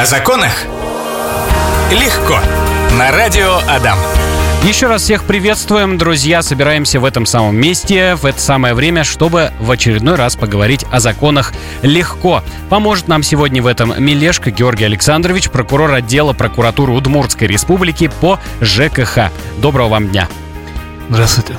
О 0.00 0.06
законах? 0.06 0.64
Легко. 1.90 2.38
На 2.98 3.10
радио 3.12 3.58
Адам. 3.68 3.98
Еще 4.62 4.86
раз 4.86 5.02
всех 5.02 5.24
приветствуем, 5.24 5.98
друзья. 5.98 6.40
Собираемся 6.40 7.00
в 7.00 7.04
этом 7.04 7.26
самом 7.26 7.56
месте, 7.56 8.14
в 8.14 8.24
это 8.24 8.40
самое 8.40 8.72
время, 8.72 9.04
чтобы 9.04 9.52
в 9.60 9.70
очередной 9.70 10.14
раз 10.14 10.36
поговорить 10.36 10.86
о 10.90 11.00
законах 11.00 11.52
легко. 11.82 12.42
Поможет 12.70 13.08
нам 13.08 13.22
сегодня 13.22 13.62
в 13.62 13.66
этом 13.66 13.92
Милешко 14.02 14.50
Георгий 14.50 14.86
Александрович, 14.86 15.50
прокурор 15.50 15.92
отдела 15.92 16.32
прокуратуры 16.32 16.92
Удмуртской 16.92 17.46
республики 17.46 18.10
по 18.22 18.40
ЖКХ. 18.62 19.30
Доброго 19.58 19.88
вам 19.88 20.08
дня. 20.08 20.30
Здравствуйте. 21.10 21.58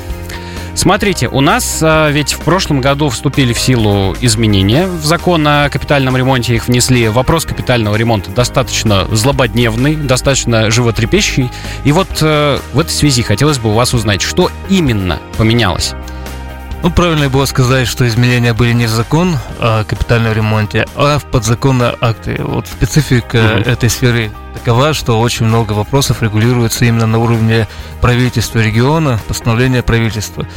Смотрите, 0.82 1.27
у 1.27 1.41
нас 1.41 1.79
а, 1.84 2.09
ведь 2.09 2.34
в 2.34 2.39
прошлом 2.39 2.81
году 2.81 3.09
вступили 3.09 3.54
в 3.54 3.59
силу 3.59 4.16
изменения 4.20 4.88
в 4.88 5.05
закон 5.05 5.48
о 5.48 5.70
капитальном 5.70 6.18
ремонте, 6.18 6.55
их 6.55 6.68
внесли. 6.68 7.07
Вопрос 7.07 7.45
капитального 7.45 7.95
ремонта 7.95 8.31
достаточно 8.31 9.05
злободневный, 9.12 9.95
достаточно 9.95 10.72
животрепещущий. 10.72 11.52
И 11.84 11.91
вот 11.91 12.08
э, 12.22 12.58
в 12.73 12.80
этой 12.80 12.89
связи 12.89 13.22
хотелось 13.22 13.59
бы 13.59 13.70
у 13.70 13.73
вас 13.73 13.94
узнать, 13.94 14.23
что 14.23 14.49
именно 14.70 15.20
поменялось? 15.38 15.94
Ну, 16.81 16.89
правильно 16.89 17.30
было 17.30 17.45
сказать, 17.45 17.88
что 17.88 18.08
изменения 18.08 18.53
были 18.53 18.73
не 18.73 18.88
в 18.88 18.89
закон 18.89 19.38
о 19.59 19.84
капитальном 19.84 20.34
ремонте, 20.34 20.88
а 20.95 21.20
в 21.20 21.25
подзаконные 21.25 21.94
акты. 22.02 22.41
Вот 22.44 22.66
специфика 22.66 23.38
mm-hmm. 23.38 23.70
этой 23.70 23.89
сферы 23.91 24.31
такова, 24.53 24.93
что 24.93 25.19
очень 25.19 25.45
много 25.45 25.73
вопросов 25.73 26.21
регулируется 26.21 26.85
именно 26.85 27.07
на 27.07 27.17
уровне 27.17 27.67
правительства 28.01 28.59
региона, 28.59 29.19
постановления 29.27 29.83
правительства. 29.83 30.47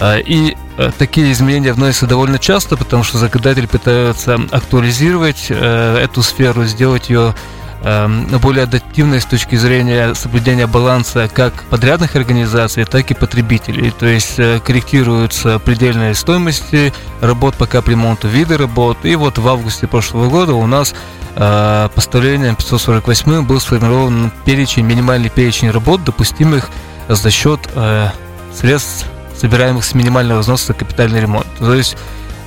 А, 0.00 0.18
и 0.18 0.56
э, 0.76 0.90
такие 0.96 1.32
изменения 1.32 1.72
вносятся 1.72 2.06
довольно 2.06 2.38
часто, 2.38 2.76
потому 2.76 3.02
что 3.02 3.18
законодатель 3.18 3.66
пытается 3.66 4.38
актуализировать 4.50 5.46
э, 5.48 5.98
эту 6.04 6.22
сферу, 6.22 6.64
сделать 6.64 7.10
ее 7.10 7.34
более 7.82 8.64
адаптивной 8.64 9.20
с 9.20 9.24
точки 9.24 9.54
зрения 9.56 10.14
соблюдения 10.14 10.66
баланса 10.66 11.28
как 11.32 11.52
подрядных 11.64 12.16
организаций, 12.16 12.84
так 12.84 13.10
и 13.10 13.14
потребителей. 13.14 13.90
То 13.90 14.06
есть 14.06 14.38
э, 14.38 14.60
корректируются 14.60 15.58
предельные 15.58 16.14
стоимости 16.14 16.92
работ 17.20 17.54
по 17.54 17.66
капремонту, 17.66 18.28
виды 18.28 18.56
работ. 18.56 18.98
И 19.04 19.14
вот 19.14 19.38
в 19.38 19.46
августе 19.46 19.86
прошлого 19.86 20.28
года 20.28 20.54
у 20.54 20.66
нас 20.66 20.94
э, 21.36 21.88
постановлением 21.94 22.56
548 22.56 23.46
был 23.46 23.60
сформирован 23.60 24.32
перечень, 24.44 24.84
минимальный 24.84 25.30
перечень 25.30 25.70
работ, 25.70 26.02
допустимых 26.04 26.70
за 27.08 27.30
счет 27.30 27.60
э, 27.74 28.08
средств, 28.54 29.06
собираемых 29.36 29.84
с 29.84 29.94
минимального 29.94 30.40
взноса 30.40 30.74
капитальный 30.74 31.20
ремонт. 31.20 31.46
То 31.58 31.74
есть 31.74 31.96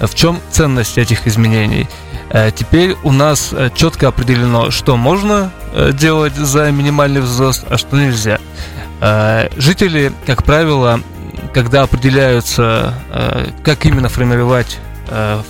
в 0.02 0.14
чем 0.16 0.39
ценность 0.52 0.98
этих 0.98 1.27
изменений? 1.27 1.88
Э, 2.33 2.49
теперь 2.55 2.95
у 3.03 3.11
нас 3.11 3.49
э, 3.51 3.69
четко 3.75 4.07
определено, 4.07 4.71
что 4.71 4.95
можно 4.95 5.51
э, 5.73 5.91
делать 5.91 6.35
за 6.35 6.71
минимальный 6.71 7.21
взнос, 7.21 7.63
а 7.69 7.77
что 7.77 7.97
нельзя. 7.97 8.39
Жители, 9.57 10.13
как 10.27 10.43
правило, 10.43 11.02
когда 11.55 11.81
определяются, 11.81 12.93
как 13.63 13.83
именно 13.87 14.09
формировать 14.09 14.77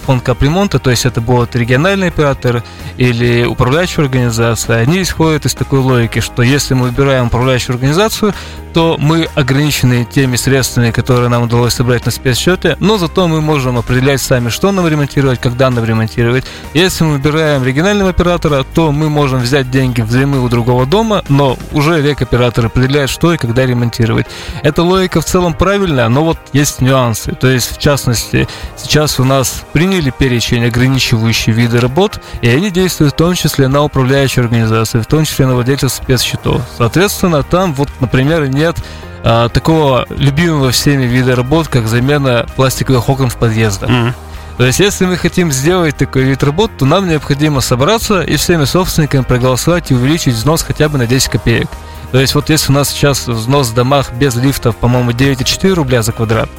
фонд 0.06 0.24
капремонта, 0.24 0.80
то 0.80 0.90
есть 0.90 1.06
это 1.06 1.22
будет 1.22 1.56
региональный 1.56 2.08
оператор 2.08 2.64
или 2.98 3.46
управляющая 3.46 4.04
организация, 4.04 4.78
они 4.78 5.02
исходят 5.02 5.46
из 5.46 5.54
такой 5.54 5.80
логики, 5.80 6.20
что 6.20 6.42
если 6.42 6.74
мы 6.74 6.88
выбираем 6.88 7.28
управляющую 7.28 7.76
организацию, 7.76 8.34
то 8.74 8.96
мы 8.98 9.28
ограничены 9.36 10.06
теми 10.06 10.38
средствами, 10.38 10.92
которые 10.92 11.30
нам 11.30 11.44
удалось 11.44 11.74
собрать 11.74 12.06
на 12.06 12.12
спецсчете, 12.12 12.78
но 12.80 12.98
зато 12.98 13.28
мы 13.28 13.42
можем 13.42 13.78
определять 13.78 14.22
сами, 14.22 14.50
что 14.50 14.72
нам 14.72 14.88
ремонтировать, 14.88 15.42
когда 15.42 15.70
нам 15.70 15.84
ремонтировать. 15.84 16.46
Если 16.74 17.04
мы 17.04 17.14
выбираем 17.14 17.64
регионального 17.66 18.10
оператора, 18.10 18.64
то 18.64 18.92
мы 18.92 19.10
можем 19.10 19.42
взять 19.42 19.70
деньги 19.70 20.02
взаймы 20.02 20.40
у 20.40 20.48
другого 20.48 20.86
дома, 20.86 21.24
но 21.28 21.58
уже 21.74 22.02
рекоператор 22.02 22.68
определяет, 22.68 23.10
что 23.10 23.34
и 23.34 23.38
когда 23.38 23.66
ремонтировать. 23.66 24.28
Эта 24.64 24.84
логика 24.84 25.20
в 25.20 25.26
целом 25.26 25.54
правильная, 25.54 26.08
но 26.08 26.24
вот 26.24 26.38
есть 26.54 26.82
нюансы. 26.82 27.34
То 27.34 27.48
есть, 27.48 27.76
в 27.76 27.78
частности, 27.78 28.48
сейчас 28.78 29.20
у 29.20 29.26
нас 29.26 29.51
приняли 29.74 30.10
перечень 30.10 30.66
ограничивающие 30.66 31.56
виды 31.56 31.80
работ, 31.80 32.22
и 32.42 32.50
они 32.50 32.72
действуют 32.72 33.14
в 33.14 33.18
том 33.18 33.34
числе 33.36 33.68
на 33.68 33.84
управляющие 33.84 34.44
организации, 34.44 35.00
в 35.00 35.06
том 35.06 35.26
числе 35.26 35.48
на 35.48 35.56
владельцев 35.56 35.92
спецсчетов. 35.92 36.62
Соответственно, 36.78 37.44
там 37.44 37.74
вот, 37.74 37.90
например, 38.00 38.48
нет 38.48 38.78
а, 39.24 39.50
такого 39.50 40.06
любимого 40.10 40.72
всеми 40.72 41.04
вида 41.04 41.36
работ, 41.36 41.68
как 41.68 41.88
замена 41.88 42.46
пластиковых 42.56 43.08
окон 43.10 43.30
в 43.30 43.38
подъездах. 43.38 43.90
Mm-hmm. 43.90 44.14
То 44.58 44.66
есть, 44.66 44.80
если 44.80 45.06
мы 45.06 45.18
хотим 45.18 45.52
сделать 45.52 45.98
такой 45.98 46.24
вид 46.24 46.44
работ, 46.44 46.72
то 46.78 46.86
нам 46.86 47.10
необходимо 47.10 47.62
собраться 47.62 48.22
и 48.22 48.36
всеми 48.36 48.66
собственниками 48.66 49.24
проголосовать 49.24 49.92
и 49.92 49.96
увеличить 49.96 50.36
взнос 50.36 50.62
хотя 50.62 50.90
бы 50.90 50.98
на 50.98 51.08
10 51.08 51.30
копеек. 51.30 51.68
То 52.12 52.20
есть, 52.20 52.36
вот 52.36 52.50
если 52.50 52.72
у 52.72 52.76
нас 52.76 52.90
сейчас 52.90 53.28
взнос 53.28 53.70
в 53.70 53.74
домах 53.74 54.12
без 54.14 54.36
лифтов, 54.36 54.76
по-моему, 54.76 55.12
9,4 55.12 55.74
рубля 55.74 56.04
за 56.04 56.12
квадрат, 56.12 56.50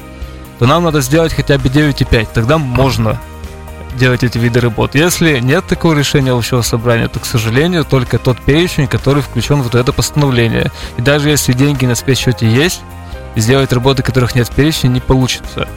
то 0.59 0.65
нам 0.65 0.83
надо 0.83 1.01
сделать 1.01 1.33
хотя 1.33 1.57
бы 1.57 1.69
9,5. 1.69 2.27
Тогда 2.33 2.57
можно 2.57 3.19
делать 3.97 4.23
эти 4.23 4.37
виды 4.37 4.59
работ. 4.59 4.95
Если 4.95 5.39
нет 5.39 5.65
такого 5.67 5.93
решения 5.93 6.31
общего 6.31 6.61
собрания, 6.61 7.07
то, 7.07 7.19
к 7.19 7.25
сожалению, 7.25 7.85
только 7.85 8.17
тот 8.17 8.39
перечень, 8.39 8.87
который 8.87 9.21
включен 9.21 9.61
в 9.61 9.63
вот 9.63 9.75
это 9.75 9.93
постановление. 9.93 10.71
И 10.97 11.01
даже 11.01 11.29
если 11.29 11.53
деньги 11.53 11.85
на 11.85 11.95
спецсчете 11.95 12.47
есть, 12.47 12.81
сделать 13.35 13.73
работы, 13.73 14.03
которых 14.03 14.35
нет 14.35 14.47
в 14.47 14.55
перечне, 14.55 14.89
не 14.89 14.99
получится. 14.99 15.67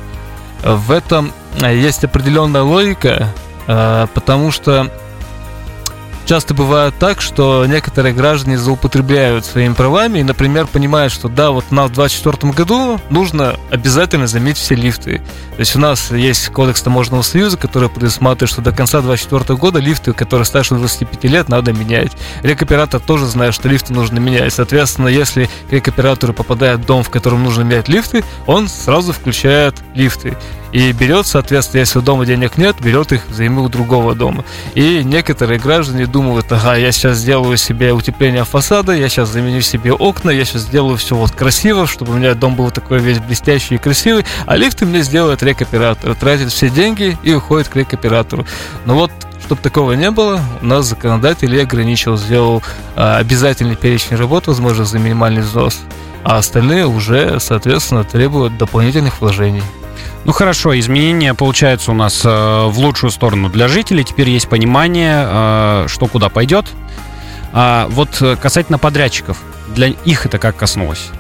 В 0.63 0.91
этом 0.91 1.33
э, 1.61 1.77
есть 1.77 2.05
определенная 2.05 2.63
логика, 2.63 3.29
э, 3.67 4.07
потому 4.15 4.51
что 4.51 4.91
часто 6.27 6.55
бывает 6.55 6.95
так, 6.99 7.21
что 7.21 7.65
некоторые 7.67 8.13
граждане 8.13 8.59
злоупотребляют 8.59 9.47
своими 9.47 9.73
правами 9.73 10.19
и, 10.19 10.23
например, 10.25 10.67
понимают, 10.67 11.13
что 11.13 11.29
да, 11.29 11.51
вот 11.53 11.71
нам 11.71 11.87
в 11.87 11.93
2024 11.93 12.53
году 12.53 13.01
нужно 13.11 13.57
обязательно 13.71 14.27
заменить 14.27 14.59
все 14.59 14.75
лифты. 14.75 15.19
То 15.55 15.61
есть 15.61 15.77
у 15.77 15.79
нас 15.79 16.11
есть 16.11 16.49
кодекс 16.49 16.83
таможенного 16.83 17.23
союза, 17.23 17.57
который 17.57 17.89
предусматривает, 17.89 18.51
что 18.51 18.61
до 18.61 18.73
конца 18.73 19.01
2024 19.01 19.57
года 19.59 19.79
лифты, 19.79 20.13
которые 20.13 20.45
старше 20.45 20.75
25 20.75 21.25
лет, 21.25 21.49
надо 21.49 21.73
менять. 21.73 22.13
Рекоператор 22.43 23.01
тоже 23.01 23.27
знает, 23.27 23.55
что 23.55 23.69
лифты 23.69 23.93
нужно 23.93 24.19
менять. 24.19 24.53
Соответственно, 24.53 25.09
если 25.09 25.49
рекоператору 25.71 26.33
попадает 26.33 26.85
дом, 26.85 27.03
в 27.03 27.11
котором 27.11 27.45
нужно 27.45 27.63
менять 27.63 27.89
лифты, 27.89 28.25
он 28.47 28.69
сразу 28.69 29.13
включает 29.13 29.77
лифты. 29.95 30.37
И 30.77 30.93
берет, 30.93 31.27
соответственно, 31.27 31.81
если 31.81 32.01
дома 32.01 32.27
денег 32.27 32.59
нет, 32.59 32.77
берет 32.83 33.11
их 33.11 33.27
взаймы 33.31 33.63
у 33.63 33.71
другого 33.71 34.15
дома. 34.15 34.45
И 34.75 35.03
некоторые 35.03 35.59
граждане 35.59 36.05
думают, 36.05 36.53
ага, 36.53 36.75
я 36.75 36.93
сейчас 36.93 37.17
сделаю 37.17 37.57
себе 37.57 37.95
утепление 37.95 38.45
фасада, 38.45 38.93
я 38.93 39.09
сейчас 39.09 39.31
заменю 39.31 39.63
себе 39.63 39.95
окна, 39.95 40.29
я 40.29 40.45
сейчас 40.45 40.65
сделаю 40.65 40.99
все 40.99 41.17
вот 41.17 41.31
красиво, 41.31 41.87
чтобы 41.87 42.13
у 42.13 42.17
меня 42.17 42.35
дом 42.35 42.57
был 42.57 42.71
такой 42.71 42.99
весь 42.99 43.21
блестящий 43.21 43.77
и 43.77 43.79
красивый, 43.79 44.27
а 44.45 44.55
лифты 44.57 44.85
мне 44.85 45.01
сделает 45.01 45.43
рекоператор, 45.43 46.15
тратит 46.15 46.53
все 46.53 46.69
деньги 46.69 47.17
и 47.23 47.33
уходит 47.33 47.69
к 47.69 47.77
рекоператору. 47.77 48.45
Но 48.85 48.97
вот 48.97 49.11
чтобы 49.47 49.63
такого 49.63 49.93
не 49.93 50.11
было, 50.11 50.43
у 50.61 50.67
нас 50.67 50.85
законодатель 50.85 51.55
и 51.55 51.59
ограничил, 51.59 52.19
сделал 52.19 52.63
а, 52.97 53.17
обязательный 53.17 53.77
перечень 53.77 54.17
работ, 54.17 54.47
возможно, 54.47 54.85
за 54.85 54.99
минимальный 54.99 55.41
взнос, 55.41 55.81
а 56.23 56.37
остальные 56.37 56.87
уже, 56.87 57.41
соответственно, 57.41 58.05
требуют 58.05 58.59
дополнительных 58.59 59.23
вложений. 59.23 59.63
Ну 60.27 60.33
хорошо, 60.33 60.77
изменения 60.77 61.35
получаются 61.35 61.93
у 61.93 61.95
нас 61.95 62.23
э, 62.25 62.29
в 62.29 62.77
лучшую 62.81 63.13
сторону 63.13 63.49
для 63.49 63.69
жителей. 63.69 64.03
Теперь 64.03 64.29
есть 64.29 64.49
понимание, 64.49 65.25
э, 65.25 65.85
что 65.87 66.07
куда 66.09 66.29
пойдет. 66.29 66.67
А 67.53 67.87
вот 67.91 68.21
э, 68.21 68.35
касательно 68.35 68.77
подрядчиков, 68.77 69.41
для 69.69 69.87
их 69.87 70.27
это 70.27 70.41
как 70.41 70.57
коснулось? 70.57 71.11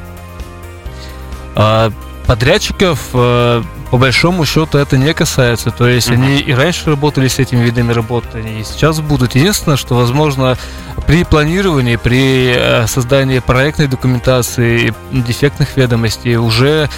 А, 1.55 1.93
подрядчиков 2.27 2.99
э, 3.15 3.63
по 3.93 3.97
большому 3.97 4.45
счету 4.45 4.77
это 4.77 4.99
не 4.99 5.15
касается. 5.15 5.71
То 5.71 5.87
есть 5.87 6.11
mm-hmm. 6.11 6.15
они 6.15 6.39
и 6.39 6.53
раньше 6.53 6.91
работали 6.91 7.29
с 7.29 7.39
этими 7.39 7.63
видами 7.63 7.93
работы, 7.93 8.41
и 8.41 8.65
сейчас 8.65 8.99
будут. 8.99 9.37
Единственное, 9.37 9.77
что 9.77 9.95
возможно 9.95 10.59
при 11.07 11.23
планировании, 11.23 11.95
при 11.95 12.55
э, 12.57 12.87
создании 12.89 13.39
проектной 13.39 13.87
документации, 13.87 14.93
дефектных 15.13 15.77
ведомостей 15.77 16.35
уже 16.35 16.91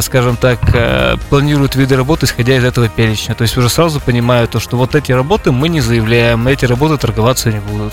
скажем 0.00 0.36
так, 0.36 0.58
э, 0.74 1.16
планируют 1.30 1.76
виды 1.76 1.96
работы, 1.96 2.26
исходя 2.26 2.56
из 2.56 2.64
этого 2.64 2.88
перечня. 2.88 3.34
То 3.34 3.42
есть 3.42 3.56
уже 3.56 3.68
сразу 3.68 4.00
понимают, 4.00 4.50
то, 4.50 4.60
что 4.60 4.76
вот 4.76 4.94
эти 4.94 5.12
работы 5.12 5.52
мы 5.52 5.68
не 5.68 5.80
заявляем, 5.80 6.48
эти 6.48 6.64
работы 6.64 6.96
торговаться 6.98 7.50
не 7.52 7.60
будут. 7.60 7.92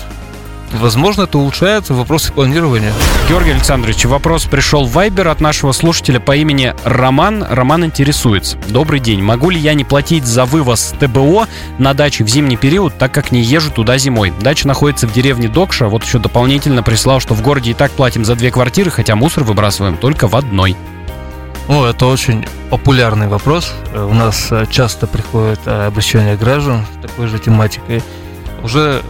Возможно, 0.72 1.22
это 1.22 1.38
улучшает 1.38 1.88
вопросы 1.90 2.32
планирования. 2.32 2.92
Георгий 3.28 3.50
Александрович, 3.50 4.04
вопрос 4.04 4.44
пришел 4.44 4.84
в 4.84 4.92
Вайбер 4.92 5.28
от 5.28 5.40
нашего 5.40 5.72
слушателя 5.72 6.20
по 6.20 6.36
имени 6.36 6.74
Роман. 6.84 7.44
Роман 7.48 7.84
интересуется. 7.84 8.56
Добрый 8.68 9.00
день. 9.00 9.20
Могу 9.20 9.50
ли 9.50 9.58
я 9.58 9.74
не 9.74 9.84
платить 9.84 10.24
за 10.24 10.44
вывоз 10.44 10.94
ТБО 11.00 11.48
на 11.78 11.92
даче 11.92 12.24
в 12.24 12.28
зимний 12.28 12.56
период, 12.56 12.96
так 12.98 13.12
как 13.12 13.32
не 13.32 13.42
езжу 13.42 13.72
туда 13.72 13.98
зимой? 13.98 14.32
Дача 14.40 14.68
находится 14.68 15.08
в 15.08 15.12
деревне 15.12 15.48
Докша. 15.48 15.88
Вот 15.88 16.04
еще 16.04 16.18
дополнительно 16.18 16.82
прислал, 16.82 17.18
что 17.18 17.34
в 17.34 17.42
городе 17.42 17.72
и 17.72 17.74
так 17.74 17.90
платим 17.90 18.24
за 18.24 18.36
две 18.36 18.52
квартиры, 18.52 18.90
хотя 18.90 19.16
мусор 19.16 19.42
выбрасываем 19.42 19.96
только 19.96 20.28
в 20.28 20.36
одной. 20.36 20.76
Ну, 21.68 21.84
это 21.84 22.06
очень 22.06 22.46
популярный 22.70 23.28
вопрос. 23.28 23.72
Э, 23.92 24.04
у 24.04 24.14
нас 24.14 24.48
э, 24.50 24.66
часто 24.70 25.06
приходят 25.06 25.60
э, 25.66 25.86
обращения 25.86 26.36
граждан 26.36 26.84
с 26.98 27.02
такой 27.02 27.26
же 27.26 27.38
тематикой. 27.38 28.02
Уже 28.62 29.02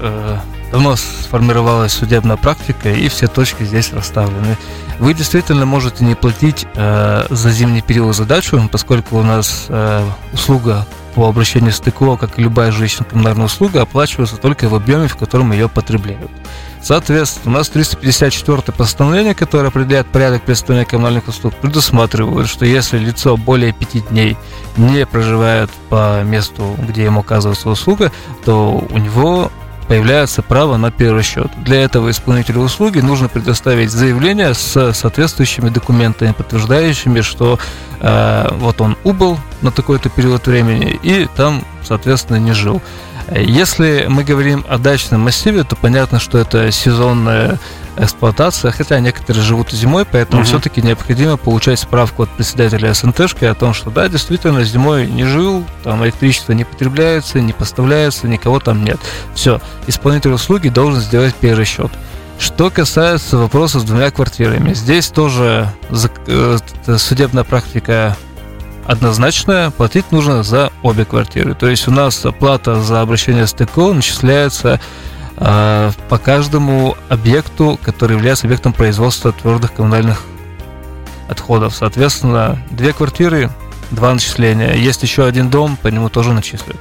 давно 0.70 0.96
сформировалась 0.96 1.92
судебная 1.92 2.36
практика, 2.36 2.90
и 2.90 3.08
все 3.08 3.26
точки 3.26 3.64
здесь 3.64 3.92
расставлены. 3.92 4.56
Вы 4.98 5.14
действительно 5.14 5.66
можете 5.66 6.04
не 6.04 6.14
платить 6.14 6.66
э, 6.74 7.26
за 7.30 7.50
зимний 7.50 7.82
период 7.82 8.14
задачу, 8.14 8.68
поскольку 8.70 9.18
у 9.18 9.22
нас 9.22 9.66
э, 9.68 10.04
услуга 10.32 10.86
по 11.14 11.28
обращению 11.28 11.72
с 11.72 11.80
как 11.80 12.38
и 12.38 12.42
любая 12.42 12.70
жилищная 12.72 13.08
коммунальная 13.08 13.46
услуга, 13.46 13.82
оплачивается 13.82 14.36
только 14.36 14.68
в 14.68 14.74
объеме, 14.74 15.08
в 15.08 15.16
котором 15.16 15.52
ее 15.52 15.68
потребляют. 15.68 16.30
Соответственно, 16.82 17.56
у 17.56 17.58
нас 17.58 17.68
354 17.68 18.72
постановление, 18.76 19.34
которое 19.34 19.68
определяет 19.68 20.06
порядок 20.06 20.42
представления 20.42 20.86
коммунальных 20.86 21.28
услуг, 21.28 21.54
предусматривает, 21.54 22.48
что 22.48 22.64
если 22.64 22.98
лицо 22.98 23.36
более 23.36 23.72
5 23.72 24.08
дней 24.08 24.36
не 24.76 25.04
проживает 25.04 25.70
по 25.90 26.22
месту, 26.22 26.76
где 26.78 27.04
ему 27.04 27.20
оказывается 27.20 27.68
услуга, 27.68 28.10
то 28.44 28.82
у 28.90 28.98
него 28.98 29.52
появляется 29.90 30.42
право 30.42 30.76
на 30.76 30.92
перерасчет. 30.92 31.50
Для 31.64 31.82
этого 31.82 32.12
исполнителю 32.12 32.60
услуги 32.60 33.00
нужно 33.00 33.28
предоставить 33.28 33.90
заявление 33.90 34.54
с 34.54 34.92
соответствующими 34.92 35.68
документами, 35.68 36.30
подтверждающими, 36.30 37.22
что 37.22 37.58
э, 37.98 38.48
вот 38.52 38.80
он 38.80 38.96
убыл 39.02 39.36
на 39.62 39.72
такой-то 39.72 40.08
период 40.08 40.46
времени 40.46 40.96
и 41.02 41.26
там, 41.34 41.64
соответственно, 41.82 42.36
не 42.36 42.52
жил. 42.52 42.80
Если 43.34 44.06
мы 44.08 44.22
говорим 44.22 44.64
о 44.68 44.78
дачном 44.78 45.22
массиве, 45.22 45.64
то 45.64 45.74
понятно, 45.74 46.20
что 46.20 46.38
это 46.38 46.70
сезонная 46.70 47.58
эксплуатация, 47.96 48.70
хотя 48.72 49.00
некоторые 49.00 49.42
живут 49.42 49.70
зимой, 49.70 50.04
поэтому 50.04 50.42
угу. 50.42 50.48
все-таки 50.48 50.82
необходимо 50.82 51.36
получать 51.36 51.78
справку 51.78 52.24
от 52.24 52.30
председателя 52.30 52.92
СНТшки 52.94 53.44
о 53.44 53.54
том, 53.54 53.74
что 53.74 53.90
да, 53.90 54.08
действительно 54.08 54.64
зимой 54.64 55.06
не 55.06 55.24
жил, 55.24 55.64
там 55.84 56.04
электричество 56.04 56.52
не 56.52 56.64
потребляется, 56.64 57.40
не 57.40 57.52
поставляется, 57.52 58.28
никого 58.28 58.60
там 58.60 58.84
нет. 58.84 58.98
Все, 59.34 59.60
исполнитель 59.86 60.32
услуги 60.32 60.68
должен 60.68 61.00
сделать 61.00 61.34
перерасчет. 61.34 61.90
Что 62.38 62.70
касается 62.70 63.36
вопроса 63.36 63.80
с 63.80 63.84
двумя 63.84 64.10
квартирами, 64.10 64.72
здесь 64.72 65.08
тоже 65.08 65.70
э, 65.90 66.58
судебная 66.96 67.44
практика 67.44 68.16
однозначно 68.86 69.72
платить 69.76 70.10
нужно 70.10 70.42
за 70.42 70.72
обе 70.82 71.04
квартиры. 71.04 71.54
То 71.54 71.68
есть 71.68 71.86
у 71.86 71.90
нас 71.90 72.24
плата 72.38 72.80
за 72.80 73.02
обращение 73.02 73.46
с 73.46 73.52
ТКО 73.52 73.92
начисляется 73.92 74.80
по 75.40 76.20
каждому 76.22 76.96
объекту, 77.08 77.80
который 77.82 78.16
является 78.16 78.46
объектом 78.46 78.74
производства 78.74 79.32
твердых 79.32 79.72
коммунальных 79.72 80.22
отходов. 81.28 81.74
Соответственно, 81.74 82.62
две 82.70 82.92
квартиры, 82.92 83.50
два 83.90 84.12
начисления. 84.12 84.74
Есть 84.74 85.02
еще 85.02 85.24
один 85.24 85.48
дом, 85.48 85.78
по 85.80 85.88
нему 85.88 86.10
тоже 86.10 86.32
начисляют. 86.32 86.80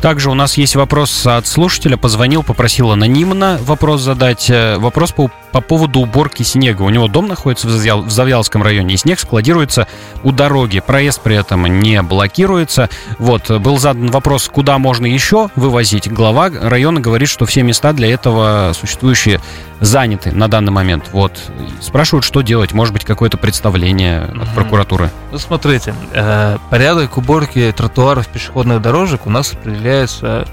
Также 0.00 0.30
у 0.30 0.34
нас 0.34 0.56
есть 0.56 0.74
вопрос 0.74 1.26
от 1.26 1.46
слушателя. 1.46 1.96
Позвонил, 1.96 2.42
попросил 2.42 2.90
анонимно 2.90 3.58
вопрос 3.62 4.02
задать. 4.02 4.50
Э, 4.50 4.76
вопрос 4.78 5.12
по, 5.12 5.30
по 5.52 5.60
поводу 5.60 6.00
уборки 6.00 6.42
снега. 6.42 6.82
У 6.82 6.90
него 6.90 7.08
дом 7.08 7.28
находится 7.28 7.66
в, 7.66 7.70
Завьял, 7.70 8.02
в 8.02 8.10
Завьялском 8.10 8.62
районе, 8.62 8.94
и 8.94 8.96
снег 8.96 9.20
складируется 9.20 9.86
у 10.22 10.32
дороги. 10.32 10.80
Проезд 10.80 11.20
при 11.20 11.36
этом 11.36 11.66
не 11.80 12.02
блокируется. 12.02 12.88
Вот, 13.18 13.50
был 13.50 13.78
задан 13.78 14.10
вопрос, 14.10 14.48
куда 14.48 14.78
можно 14.78 15.06
еще 15.06 15.50
вывозить. 15.56 16.10
Глава 16.10 16.50
района 16.50 17.00
говорит, 17.00 17.28
что 17.28 17.46
все 17.46 17.62
места 17.62 17.92
для 17.92 18.12
этого 18.12 18.72
существующие 18.74 19.40
заняты 19.80 20.32
на 20.32 20.48
данный 20.48 20.72
момент. 20.72 21.10
Вот. 21.12 21.38
Спрашивают, 21.80 22.24
что 22.24 22.40
делать. 22.40 22.72
Может 22.72 22.94
быть, 22.94 23.04
какое-то 23.04 23.36
представление 23.36 24.22
от 24.22 24.48
прокуратуры. 24.54 25.10
Ну, 25.30 25.38
смотрите, 25.38 25.94
э, 26.12 26.58
порядок 26.70 27.16
уборки 27.16 27.72
тротуаров, 27.76 28.28
пешеходных 28.28 28.80
дорожек 28.80 29.26
у 29.26 29.30
нас 29.30 29.52
определяется 29.52 30.46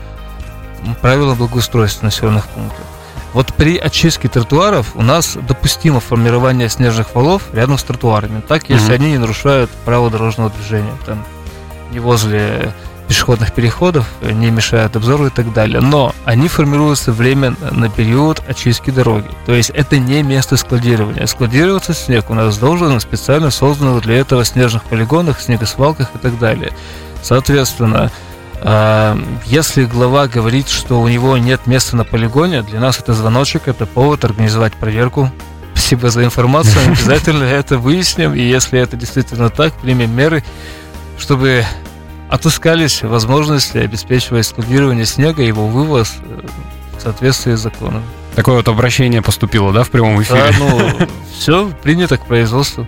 правилом 1.01 1.37
благоустройства 1.37 2.05
населенных 2.05 2.47
пунктов. 2.47 2.85
Вот 3.33 3.53
при 3.53 3.77
очистке 3.77 4.27
тротуаров 4.27 4.95
у 4.95 5.01
нас 5.01 5.37
допустимо 5.47 5.99
формирование 5.99 6.69
снежных 6.69 7.13
валов 7.13 7.43
рядом 7.53 7.77
с 7.77 7.83
тротуарами. 7.83 8.41
Так, 8.47 8.69
если 8.69 8.91
mm 8.91 8.95
они 8.95 9.11
не 9.11 9.17
нарушают 9.17 9.69
правила 9.85 10.09
дорожного 10.09 10.49
движения, 10.49 10.93
там 11.05 11.23
не 11.91 11.99
возле 11.99 12.73
пешеходных 13.07 13.53
переходов, 13.53 14.07
не 14.21 14.51
мешают 14.51 14.95
обзору 14.95 15.27
и 15.27 15.29
так 15.31 15.51
далее. 15.51 15.81
Но 15.81 16.13
они 16.25 16.47
формируются 16.47 17.11
время 17.11 17.55
на 17.71 17.89
период 17.89 18.41
очистки 18.47 18.91
дороги. 18.91 19.27
То 19.47 19.53
есть 19.53 19.71
это 19.71 19.97
не 19.97 20.21
место 20.21 20.57
складирования. 20.57 21.25
Складироваться 21.25 21.95
снег 21.95 22.29
у 22.29 22.35
нас 22.35 22.57
должен 22.59 22.99
специально 22.99 23.49
созданных 23.49 24.03
для 24.03 24.19
этого 24.19 24.45
снежных 24.45 24.83
полигонах, 24.83 25.41
снегосвалках 25.41 26.11
и 26.13 26.17
так 26.19 26.37
далее. 26.37 26.71
Соответственно, 27.23 28.11
если 29.45 29.85
глава 29.85 30.27
говорит, 30.27 30.67
что 30.67 31.01
у 31.01 31.07
него 31.07 31.37
нет 31.37 31.65
места 31.65 31.95
на 31.95 32.03
полигоне, 32.03 32.61
для 32.61 32.79
нас 32.79 32.99
это 32.99 33.13
звоночек, 33.13 33.67
это 33.67 33.85
повод 33.85 34.25
организовать 34.25 34.73
проверку. 34.73 35.31
Спасибо 35.73 36.09
за 36.09 36.23
информацию, 36.25 36.85
обязательно 36.87 37.45
это 37.45 37.77
выясним, 37.77 38.35
и 38.35 38.41
если 38.41 38.79
это 38.79 38.97
действительно 38.97 39.49
так, 39.49 39.73
примем 39.73 40.15
меры, 40.15 40.43
чтобы 41.17 41.63
отыскались 42.29 43.01
возможности 43.01 43.77
обеспечивать 43.77 44.45
складирование 44.45 45.05
снега 45.05 45.41
и 45.41 45.47
его 45.47 45.67
вывоз 45.67 46.15
э, 46.21 46.41
в 46.97 47.01
соответствии 47.01 47.55
с 47.55 47.61
законом. 47.61 48.03
Такое 48.35 48.55
вот 48.55 48.67
обращение 48.67 49.21
поступило, 49.21 49.73
да, 49.73 49.83
в 49.83 49.89
прямом 49.89 50.21
эфире? 50.21 50.41
Да, 50.51 50.55
ну, 50.59 51.07
все 51.35 51.71
принято 51.81 52.17
к 52.17 52.25
производству. 52.25 52.87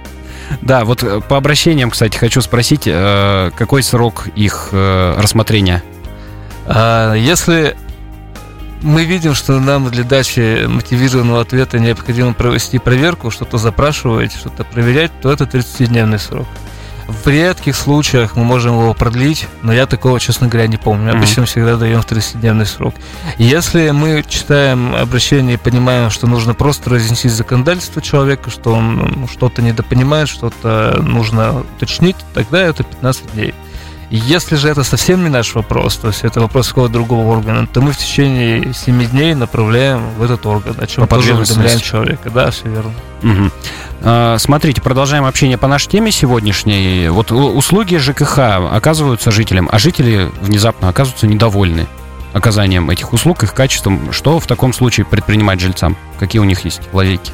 Да, 0.61 0.85
вот 0.85 1.03
э, 1.03 1.21
по 1.21 1.37
обращениям, 1.37 1.91
кстати, 1.91 2.17
хочу 2.17 2.41
спросить, 2.41 2.83
э, 2.85 3.51
какой 3.55 3.83
срок 3.83 4.27
их 4.35 4.69
рассмотрения? 4.71 5.83
А, 6.65 7.13
если 7.13 7.75
мы 8.81 9.05
видим, 9.05 9.33
что 9.35 9.59
нам 9.59 9.89
для 9.89 10.03
дачи 10.03 10.65
мотивированного 10.65 11.41
ответа 11.41 11.79
необходимо 11.79 12.33
провести 12.33 12.79
проверку, 12.79 13.31
что-то 13.31 13.57
запрашивать, 13.57 14.33
что-то 14.33 14.63
проверять, 14.63 15.11
то 15.21 15.31
это 15.31 15.43
30-дневный 15.43 16.19
срок. 16.19 16.47
В 17.07 17.27
редких 17.27 17.75
случаях 17.75 18.35
мы 18.35 18.43
можем 18.43 18.73
его 18.73 18.93
продлить, 18.93 19.47
но 19.61 19.73
я 19.73 19.85
такого, 19.85 20.19
честно 20.19 20.47
говоря, 20.47 20.67
не 20.67 20.77
помню. 20.77 21.11
Обычно 21.11 21.41
mm-hmm. 21.41 21.45
всегда 21.45 21.77
даем 21.77 22.01
в 22.01 22.05
30-дневный 22.05 22.65
срок. 22.65 22.95
Если 23.37 23.91
мы 23.91 24.23
читаем 24.27 24.95
обращение 24.95 25.55
и 25.55 25.57
понимаем, 25.57 26.09
что 26.09 26.27
нужно 26.27 26.53
просто 26.53 26.89
разнесить 26.89 27.31
законодательство 27.31 28.01
человека, 28.01 28.49
что 28.49 28.73
он 28.73 28.95
ну, 29.21 29.27
что-то 29.27 29.61
недопонимает, 29.61 30.29
что-то 30.29 30.99
нужно 31.01 31.61
уточнить, 31.75 32.17
тогда 32.33 32.61
это 32.61 32.83
15 32.83 33.33
дней. 33.33 33.53
Если 34.11 34.57
же 34.57 34.67
это 34.67 34.83
совсем 34.83 35.23
не 35.23 35.29
наш 35.29 35.55
вопрос, 35.55 35.95
то 35.95 36.09
есть 36.09 36.25
это 36.25 36.41
вопрос 36.41 36.67
какого-то 36.67 36.91
другого 36.91 37.31
органа, 37.31 37.65
то 37.65 37.79
мы 37.79 37.93
в 37.93 37.97
течение 37.97 38.73
7 38.73 39.05
дней 39.05 39.33
направляем 39.35 40.01
в 40.17 40.21
этот 40.21 40.45
орган, 40.45 40.75
о 40.77 40.85
чем 40.85 41.07
тоже 41.07 41.33
уведомляем 41.33 41.79
человека. 41.79 42.29
Да, 42.29 42.51
все 42.51 42.67
верно. 42.67 42.91
Угу. 43.23 43.51
А, 44.01 44.37
смотрите, 44.37 44.81
продолжаем 44.81 45.23
общение 45.23 45.57
по 45.57 45.67
нашей 45.67 45.91
теме 45.91 46.11
сегодняшней. 46.11 47.07
Вот 47.07 47.31
услуги 47.31 47.95
ЖКХ 47.95 48.39
оказываются 48.73 49.31
жителям, 49.31 49.69
а 49.71 49.79
жители 49.79 50.29
внезапно 50.41 50.89
оказываются 50.89 51.25
недовольны 51.25 51.87
оказанием 52.33 52.89
этих 52.89 53.13
услуг, 53.13 53.43
их 53.43 53.53
качеством. 53.53 54.11
Что 54.11 54.41
в 54.41 54.45
таком 54.45 54.73
случае 54.73 55.05
предпринимать 55.05 55.61
жильцам? 55.61 55.95
Какие 56.19 56.41
у 56.41 56.45
них 56.45 56.65
есть 56.65 56.81
лазейки? 56.91 57.31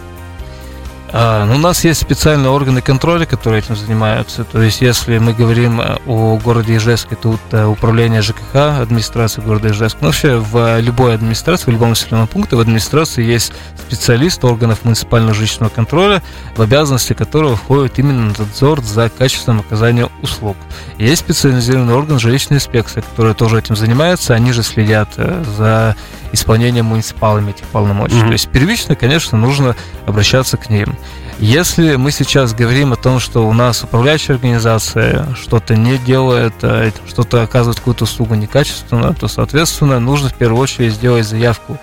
А, 1.13 1.45
ну, 1.45 1.55
у 1.55 1.57
нас 1.57 1.85
есть 1.85 2.01
специальные 2.01 2.49
органы 2.49 2.81
контроля, 2.81 3.25
которые 3.25 3.59
этим 3.59 3.75
занимаются. 3.75 4.43
То 4.43 4.61
есть, 4.61 4.81
если 4.81 5.17
мы 5.19 5.33
говорим 5.33 5.79
э, 5.79 5.97
о 6.05 6.37
городе 6.37 6.75
Ижевске, 6.75 7.15
тут 7.15 7.39
э, 7.51 7.65
управление 7.65 8.21
ЖКХ, 8.21 8.55
администрация 8.81 9.43
города 9.43 9.69
Ижевск. 9.69 9.97
Ну, 10.01 10.07
вообще, 10.07 10.37
в 10.37 10.79
любой 10.81 11.15
администрации, 11.15 11.71
в 11.71 11.73
любом 11.73 11.89
населенном 11.89 12.27
пункте, 12.27 12.57
в 12.57 12.59
администрации 12.59 13.23
есть 13.23 13.53
специалист 13.87 14.43
органов 14.43 14.83
муниципального 14.83 15.33
жилищного 15.33 15.69
контроля, 15.69 16.21
в 16.55 16.61
обязанности 16.61 17.13
которого 17.13 17.55
входит 17.55 17.99
именно 17.99 18.33
надзор 18.37 18.83
за 18.83 19.09
качеством 19.09 19.61
оказания 19.61 20.09
услуг. 20.21 20.57
Есть 20.97 21.21
специализированный 21.21 21.93
орган 21.93 22.19
жилищной 22.19 22.57
инспекции, 22.57 23.01
который 23.01 23.33
тоже 23.33 23.59
этим 23.59 23.77
занимается. 23.77 24.33
Они 24.33 24.51
же 24.51 24.61
следят 24.61 25.09
э, 25.15 25.43
за 25.57 25.95
исполнением 26.31 26.85
муниципалами 26.85 27.51
этих 27.51 27.65
полномочий. 27.67 28.15
Mm-hmm. 28.15 28.27
То 28.27 28.31
есть 28.31 28.49
первично, 28.49 28.95
конечно, 28.95 29.37
нужно 29.37 29.75
обращаться 30.05 30.57
к 30.57 30.69
ним. 30.69 30.95
Если 31.39 31.97
мы 31.97 32.11
сейчас 32.11 32.53
говорим 32.53 32.93
о 32.93 32.95
том, 32.95 33.19
что 33.19 33.47
у 33.47 33.53
нас 33.53 33.83
управляющая 33.83 34.35
организация 34.35 35.27
что-то 35.35 35.75
не 35.75 35.99
делает, 35.99 36.53
а 36.63 36.91
что-то 37.07 37.43
оказывает 37.43 37.77
какую-то 37.77 38.05
услугу 38.05 38.33
некачественно, 38.33 39.13
то, 39.13 39.27
соответственно, 39.27 39.99
нужно 39.99 40.29
в 40.29 40.33
первую 40.33 40.59
очередь 40.59 40.93
сделать 40.93 41.27
заявку 41.27 41.77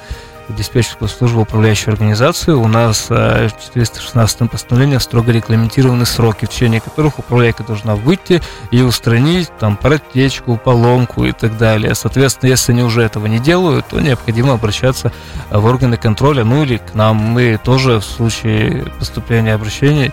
диспетчерскую 0.49 1.09
службу 1.09 1.43
управляющей 1.43 1.91
организации. 1.93 2.53
У 2.53 2.67
нас 2.69 3.09
416 3.09 4.41
э, 4.41 4.47
постановлением 4.47 5.01
строго 5.01 5.33
регламентированы 5.33 6.07
сроки, 6.07 6.47
в 6.47 6.49
течение 6.51 6.81
которых 6.81 7.19
управляйка 7.19 7.63
должна 7.63 7.95
выйти 7.95 8.43
и 8.71 8.83
устранить 8.83 9.51
там 9.59 9.77
протечку, 9.77 10.57
поломку 10.57 11.25
и 11.25 11.33
так 11.33 11.57
далее. 11.57 11.95
Соответственно, 11.95 12.51
если 12.51 12.73
они 12.73 12.83
уже 12.83 13.03
этого 13.03 13.27
не 13.27 13.39
делают, 13.39 13.89
то 13.89 14.01
необходимо 14.01 14.55
обращаться 14.55 15.13
в 15.51 15.65
органы 15.65 15.97
контроля, 15.97 16.45
ну 16.45 16.63
или 16.63 16.79
к 16.79 16.95
нам. 16.95 17.17
Мы 17.17 17.59
тоже 17.63 18.01
в 18.01 18.05
случае 18.05 18.87
поступления 18.99 19.55
обращений 19.55 20.13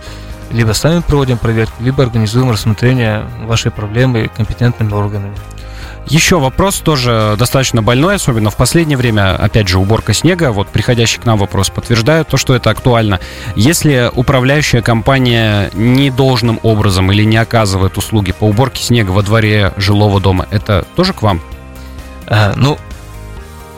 либо 0.52 0.74
сами 0.74 1.02
проводим 1.02 1.38
проверки, 1.38 1.74
либо 1.80 2.04
организуем 2.04 2.52
рассмотрение 2.52 3.26
вашей 3.44 3.72
проблемы 3.72 4.30
компетентными 4.36 4.94
органами. 4.94 5.36
Еще 6.08 6.40
вопрос 6.40 6.80
тоже 6.80 7.36
достаточно 7.38 7.82
больной, 7.82 8.16
особенно 8.16 8.50
в 8.50 8.58
последнее 8.58 8.98
время. 8.98 9.36
Опять 9.36 9.68
же, 9.68 9.80
уборка 9.80 10.14
снега. 10.14 10.52
Вот 10.52 10.68
приходящий 10.68 11.22
к 11.22 11.26
нам 11.26 11.38
вопрос 11.38 11.70
подтверждает 11.70 12.28
то, 12.28 12.38
что 12.38 12.56
это 12.56 12.70
актуально. 12.70 13.20
Если 13.56 14.10
управляющая 14.14 14.82
компания 14.82 15.70
не 15.74 16.10
должным 16.10 16.60
образом 16.64 17.12
или 17.12 17.24
не 17.24 17.38
оказывает 17.38 17.98
услуги 17.98 18.32
по 18.32 18.46
уборке 18.46 18.84
снега 18.84 19.12
во 19.12 19.22
дворе 19.22 19.74
жилого 19.78 20.20
дома, 20.20 20.48
это 20.52 20.86
тоже 20.96 21.14
к 21.14 21.22
вам? 21.22 21.42
А, 22.28 22.54
ну, 22.56 22.78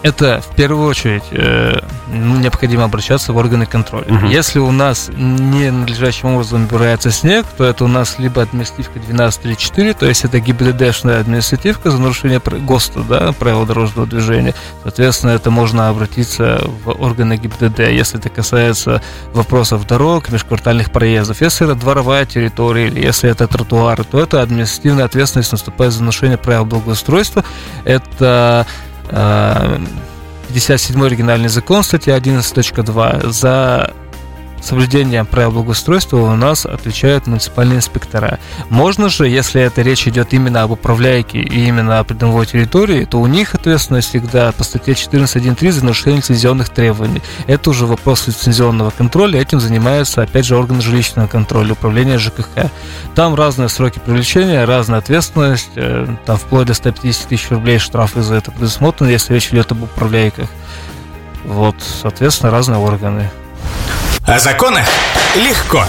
это 0.04 0.42
в 0.42 0.54
первую 0.56 0.86
очередь 0.86 1.24
э, 1.32 1.80
ну, 2.08 2.36
необходимо 2.36 2.84
обращаться 2.84 3.32
в 3.32 3.38
органы 3.38 3.66
контроля. 3.66 4.06
Угу. 4.14 4.28
Если 4.28 4.60
у 4.60 4.72
нас 4.72 5.10
не 5.16 5.72
надлежащим 5.72 6.34
образом 6.34 6.66
убирается 6.66 7.10
снег, 7.10 7.46
то 7.58 7.64
это 7.64 7.86
у 7.86 7.88
нас 7.88 8.20
либо 8.20 8.42
административка 8.42 9.00
1234, 9.00 9.94
то 9.94 10.06
есть 10.06 10.26
это 10.26 10.42
ГИБДДшная 10.42 11.22
административка 11.22 11.90
за 11.90 12.00
нарушение 12.00 12.42
ГОСТа, 12.44 13.00
да, 13.04 13.32
правил 13.32 13.66
дорожного 13.66 14.06
движения. 14.06 14.54
Соответственно, 14.84 15.32
это 15.32 15.50
можно 15.50 15.88
обратиться 15.88 16.62
в 16.84 16.90
органы 17.02 17.38
ГИБДД, 17.38 17.80
если 17.80 18.20
это 18.20 18.30
касается 18.30 19.02
вопросов 19.32 19.88
дорог, 19.88 20.30
межквартальных 20.30 20.92
проездов. 20.92 21.40
Если 21.40 21.66
это 21.66 21.76
дворовая 21.76 22.26
территория 22.26 22.88
или 22.88 23.00
если 23.00 23.30
это 23.30 23.48
тротуары, 23.48 24.04
то 24.04 24.20
это 24.20 24.42
административная 24.42 25.06
ответственность 25.06 25.54
наступает 25.54 25.94
за 25.94 26.02
нарушение 26.02 26.38
правил 26.38 26.66
благоустройства. 26.66 27.46
Это 27.86 28.68
57 29.14 31.06
оригинальный 31.06 31.50
закон, 31.50 31.84
статья 31.84 32.18
11.2, 32.18 33.30
за 33.30 33.94
соблюдением 34.64 35.26
правил 35.26 35.52
благоустройства 35.52 36.18
у 36.18 36.36
нас 36.36 36.66
отвечают 36.66 37.28
муниципальные 37.28 37.78
инспектора. 37.78 38.40
Можно 38.70 39.10
же, 39.10 39.28
если 39.28 39.62
это 39.62 39.82
речь 39.82 40.08
идет 40.08 40.34
именно 40.34 40.64
об 40.64 40.72
управляйке 40.72 41.40
и 41.40 41.68
именно 41.68 42.00
о 42.00 42.04
придомовой 42.04 42.46
территории, 42.46 43.06
то 43.06 43.20
у 43.20 43.28
них 43.28 43.56
ответственность 43.56 44.10
всегда 44.10 44.52
по 44.52 44.64
статье 44.64 44.94
14.1.3 44.94 45.72
за 45.72 45.84
нарушение 45.84 46.18
лицензионных 46.20 46.70
требований. 46.70 47.22
Это 47.48 47.70
уже 47.70 47.86
вопрос 47.86 48.28
лицензионного 48.28 48.92
контроля, 48.92 49.42
этим 49.42 49.60
занимается, 49.60 50.22
опять 50.22 50.46
же, 50.46 50.56
органы 50.56 50.82
жилищного 50.82 51.28
контроля, 51.28 51.74
управление 51.74 52.18
ЖКХ. 52.18 52.72
Там 53.16 53.36
разные 53.36 53.70
сроки 53.70 54.00
привлечения, 54.00 54.66
разная 54.66 55.00
ответственность, 55.00 55.72
э, 55.76 56.08
там 56.26 56.38
вплоть 56.38 56.68
до 56.68 56.74
150 56.74 57.28
тысяч 57.28 57.50
рублей 57.52 57.80
штрафы 57.80 58.22
за 58.22 58.36
это 58.36 58.52
предусмотрены, 58.52 59.10
если 59.10 59.34
речь 59.34 59.50
идет 59.50 59.72
об 59.72 59.84
управляйках. 59.84 60.50
Вот, 61.44 61.76
соответственно, 62.02 62.52
разные 62.52 62.80
органы. 62.80 63.30
О 64.26 64.40
законах 64.40 64.88
легко. 65.36 65.84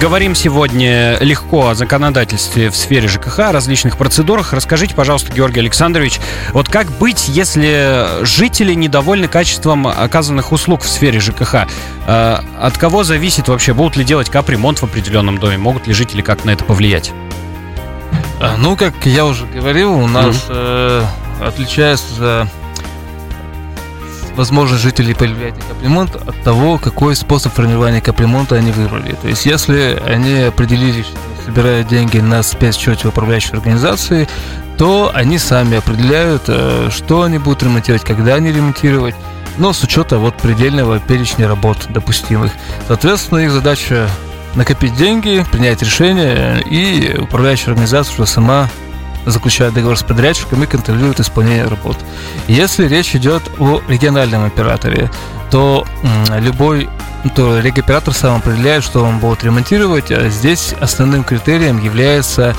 Говорим 0.00 0.34
сегодня 0.34 1.18
легко 1.20 1.68
о 1.68 1.74
законодательстве 1.74 2.70
в 2.70 2.76
сфере 2.76 3.08
ЖКХ, 3.08 3.40
о 3.40 3.52
различных 3.52 3.98
процедурах. 3.98 4.54
Расскажите, 4.54 4.94
пожалуйста, 4.94 5.34
Георгий 5.34 5.60
Александрович, 5.60 6.18
вот 6.52 6.70
как 6.70 6.90
быть, 6.92 7.28
если 7.28 8.24
жители 8.24 8.72
недовольны 8.72 9.28
качеством 9.28 9.86
оказанных 9.86 10.50
услуг 10.50 10.80
в 10.80 10.88
сфере 10.88 11.20
ЖКХ? 11.20 11.66
Э, 12.06 12.38
от 12.58 12.78
кого 12.78 13.04
зависит 13.04 13.48
вообще, 13.48 13.74
будут 13.74 13.96
ли 13.96 14.04
делать 14.04 14.30
капремонт 14.30 14.78
в 14.78 14.84
определенном 14.84 15.36
доме, 15.36 15.58
могут 15.58 15.86
ли 15.86 15.92
жители 15.92 16.22
как 16.22 16.46
на 16.46 16.52
это 16.52 16.64
повлиять? 16.64 17.12
А, 18.40 18.56
ну, 18.56 18.76
как 18.76 18.94
я 19.04 19.26
уже 19.26 19.44
говорил, 19.44 19.92
у 19.92 20.06
нас 20.06 20.46
mm-hmm. 20.48 21.06
э, 21.40 21.46
отличается 21.46 22.48
возможность 24.36 24.82
жителей 24.82 25.14
на 25.14 25.74
капремонт 25.74 26.16
от 26.16 26.42
того, 26.42 26.78
какой 26.78 27.16
способ 27.16 27.52
формирования 27.52 28.00
капремонта 28.00 28.56
они 28.56 28.72
выбрали. 28.72 29.16
То 29.20 29.28
есть, 29.28 29.46
если 29.46 30.00
они 30.06 30.42
определились, 30.42 31.06
собирают 31.44 31.88
деньги 31.88 32.18
на 32.18 32.42
спецсчете 32.42 33.08
управляющей 33.08 33.52
организации, 33.52 34.28
то 34.78 35.10
они 35.14 35.38
сами 35.38 35.78
определяют, 35.78 36.44
э, 36.48 36.88
что 36.90 37.22
они 37.22 37.38
будут 37.38 37.62
ремонтировать, 37.62 38.04
когда 38.04 38.34
они 38.34 38.52
ремонтировать, 38.52 39.14
но 39.58 39.72
с 39.72 39.82
учетом 39.82 40.20
вот 40.20 40.36
предельного 40.36 40.98
перечня 40.98 41.46
работ 41.48 41.86
допустимых. 41.90 42.52
Соответственно, 42.88 43.40
их 43.40 43.50
задача 43.50 44.08
накопить 44.54 44.96
деньги, 44.96 45.44
принять 45.50 45.82
решение, 45.82 46.62
и 46.62 47.16
управляющая 47.18 47.68
организация 47.68 48.14
уже 48.14 48.26
сама 48.26 48.68
заключают 49.26 49.74
договор 49.74 49.96
с 49.96 50.02
подрядчиком 50.02 50.62
и 50.62 50.66
контролируют 50.66 51.20
исполнение 51.20 51.66
работ. 51.66 51.96
Если 52.48 52.86
речь 52.86 53.14
идет 53.14 53.42
о 53.58 53.80
региональном 53.88 54.44
операторе, 54.44 55.10
то 55.50 55.86
любой 56.38 56.88
то 57.36 57.60
регоператор 57.60 58.12
сам 58.14 58.36
определяет, 58.38 58.82
что 58.82 59.04
он 59.04 59.18
будет 59.18 59.44
ремонтировать. 59.44 60.10
А 60.10 60.28
здесь 60.28 60.74
основным 60.80 61.22
критерием 61.24 61.80
является 61.80 62.56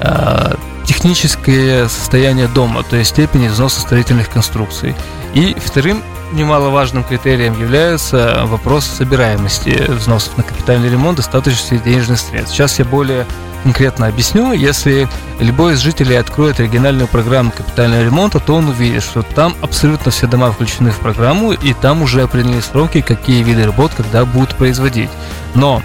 э, 0.00 0.54
техническое 0.86 1.88
состояние 1.88 2.46
дома, 2.46 2.82
то 2.84 2.96
есть 2.96 3.10
степень 3.10 3.48
износа 3.48 3.80
строительных 3.80 4.30
конструкций. 4.30 4.94
И 5.34 5.56
вторым 5.64 6.02
немаловажным 6.32 7.04
критерием 7.04 7.58
является 7.60 8.42
вопрос 8.44 8.84
собираемости 8.84 9.90
взносов 9.90 10.36
на 10.36 10.42
капитальный 10.42 10.88
ремонт, 10.88 11.16
достаточности 11.16 11.78
денежных 11.84 12.18
средств. 12.18 12.54
Сейчас 12.54 12.78
я 12.78 12.84
более 12.84 13.26
конкретно 13.64 14.06
объясню. 14.06 14.52
Если 14.52 15.08
любой 15.40 15.74
из 15.74 15.80
жителей 15.80 16.16
откроет 16.16 16.60
региональную 16.60 17.08
программу 17.08 17.50
капитального 17.50 18.04
ремонта, 18.04 18.38
то 18.38 18.54
он 18.54 18.68
увидит, 18.68 19.02
что 19.02 19.22
там 19.22 19.56
абсолютно 19.62 20.12
все 20.12 20.28
дома 20.28 20.52
включены 20.52 20.90
в 20.90 20.98
программу, 20.98 21.52
и 21.52 21.72
там 21.72 22.02
уже 22.02 22.22
определены 22.22 22.62
сроки, 22.62 23.00
какие 23.00 23.42
виды 23.42 23.66
работ 23.66 23.92
когда 23.96 24.24
будут 24.24 24.54
производить. 24.54 25.10
Но 25.54 25.82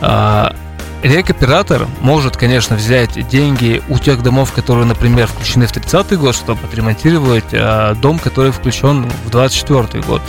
а, 0.00 0.54
Рекоператор 1.02 1.86
может, 2.00 2.36
конечно, 2.36 2.74
взять 2.74 3.28
деньги 3.28 3.80
у 3.88 3.98
тех 3.98 4.20
домов, 4.22 4.52
которые, 4.52 4.84
например, 4.84 5.28
включены 5.28 5.68
в 5.68 5.72
30-й 5.72 6.16
год, 6.16 6.34
чтобы 6.34 6.60
отремонтировать 6.66 7.44
а, 7.52 7.94
дом, 7.94 8.18
который 8.18 8.50
включен 8.50 9.08
в 9.26 9.28
24-й 9.28 10.00
год 10.00 10.22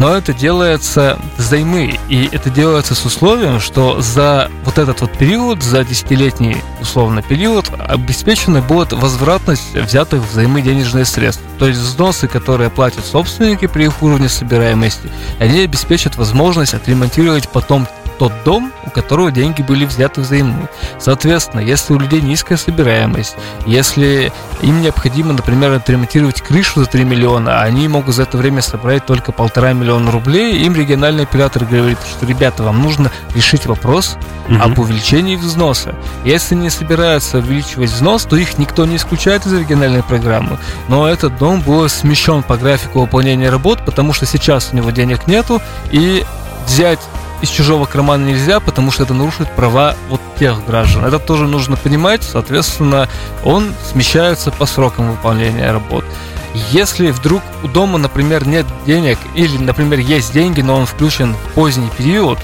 но 0.00 0.16
это 0.16 0.32
делается 0.32 1.18
взаймы, 1.36 1.98
и 2.08 2.26
это 2.32 2.48
делается 2.48 2.94
с 2.94 3.04
условием, 3.04 3.60
что 3.60 4.00
за 4.00 4.50
вот 4.64 4.78
этот 4.78 5.02
вот 5.02 5.12
период, 5.12 5.62
за 5.62 5.84
десятилетний 5.84 6.56
условно 6.80 7.20
период, 7.20 7.66
обеспечена 7.78 8.62
будет 8.62 8.94
возвратность 8.94 9.74
взятых 9.74 10.22
взаймы 10.22 10.62
денежных 10.62 11.06
средств. 11.06 11.42
То 11.58 11.66
есть 11.66 11.78
взносы, 11.80 12.28
которые 12.28 12.70
платят 12.70 13.04
собственники 13.04 13.66
при 13.66 13.84
их 13.84 14.02
уровне 14.02 14.30
собираемости, 14.30 15.10
они 15.38 15.60
обеспечат 15.60 16.16
возможность 16.16 16.72
отремонтировать 16.72 17.50
потом 17.50 17.86
тот 18.20 18.34
дом, 18.44 18.70
у 18.84 18.90
которого 18.90 19.32
деньги 19.32 19.62
были 19.62 19.86
взяты 19.86 20.20
взаимно. 20.20 20.68
Соответственно, 20.98 21.60
если 21.60 21.94
у 21.94 21.98
людей 21.98 22.20
низкая 22.20 22.58
собираемость, 22.58 23.34
если 23.64 24.30
им 24.60 24.82
необходимо, 24.82 25.32
например, 25.32 25.72
отремонтировать 25.72 26.42
крышу 26.42 26.80
за 26.80 26.86
3 26.86 27.04
миллиона, 27.04 27.60
а 27.60 27.62
они 27.62 27.88
могут 27.88 28.14
за 28.14 28.24
это 28.24 28.36
время 28.36 28.60
собрать 28.60 29.06
только 29.06 29.32
полтора 29.32 29.72
миллиона 29.72 30.10
рублей, 30.10 30.58
им 30.66 30.74
региональный 30.74 31.22
оператор 31.22 31.64
говорит, 31.64 31.96
что, 32.10 32.26
ребята, 32.26 32.62
вам 32.62 32.82
нужно 32.82 33.10
решить 33.34 33.64
вопрос 33.64 34.18
угу. 34.46 34.62
об 34.62 34.78
увеличении 34.78 35.36
взноса. 35.36 35.94
Если 36.22 36.54
не 36.54 36.68
собираются 36.68 37.38
увеличивать 37.38 37.88
взнос, 37.88 38.24
то 38.24 38.36
их 38.36 38.58
никто 38.58 38.84
не 38.84 38.96
исключает 38.96 39.46
из 39.46 39.54
региональной 39.54 40.02
программы. 40.02 40.58
Но 40.88 41.08
этот 41.08 41.38
дом 41.38 41.62
был 41.62 41.88
смещен 41.88 42.42
по 42.42 42.58
графику 42.58 43.00
выполнения 43.00 43.48
работ, 43.48 43.78
потому 43.86 44.12
что 44.12 44.26
сейчас 44.26 44.68
у 44.74 44.76
него 44.76 44.90
денег 44.90 45.26
нету, 45.26 45.62
и 45.90 46.22
взять 46.66 47.00
из 47.42 47.48
чужого 47.48 47.86
кармана 47.86 48.24
нельзя, 48.24 48.60
потому 48.60 48.90
что 48.90 49.04
это 49.04 49.14
нарушит 49.14 49.54
права 49.56 49.96
вот 50.08 50.20
тех 50.38 50.64
граждан. 50.66 51.04
Это 51.04 51.18
тоже 51.18 51.46
нужно 51.46 51.76
понимать, 51.76 52.22
соответственно, 52.22 53.08
он 53.44 53.72
смещается 53.90 54.50
по 54.50 54.66
срокам 54.66 55.10
выполнения 55.10 55.70
работ. 55.70 56.04
Если 56.72 57.10
вдруг 57.10 57.42
у 57.62 57.68
дома, 57.68 57.98
например, 57.98 58.46
нет 58.46 58.66
денег, 58.84 59.18
или, 59.34 59.56
например, 59.56 60.00
есть 60.00 60.32
деньги, 60.32 60.60
но 60.62 60.76
он 60.76 60.86
включен 60.86 61.34
в 61.34 61.54
поздний 61.54 61.90
период, 61.96 62.38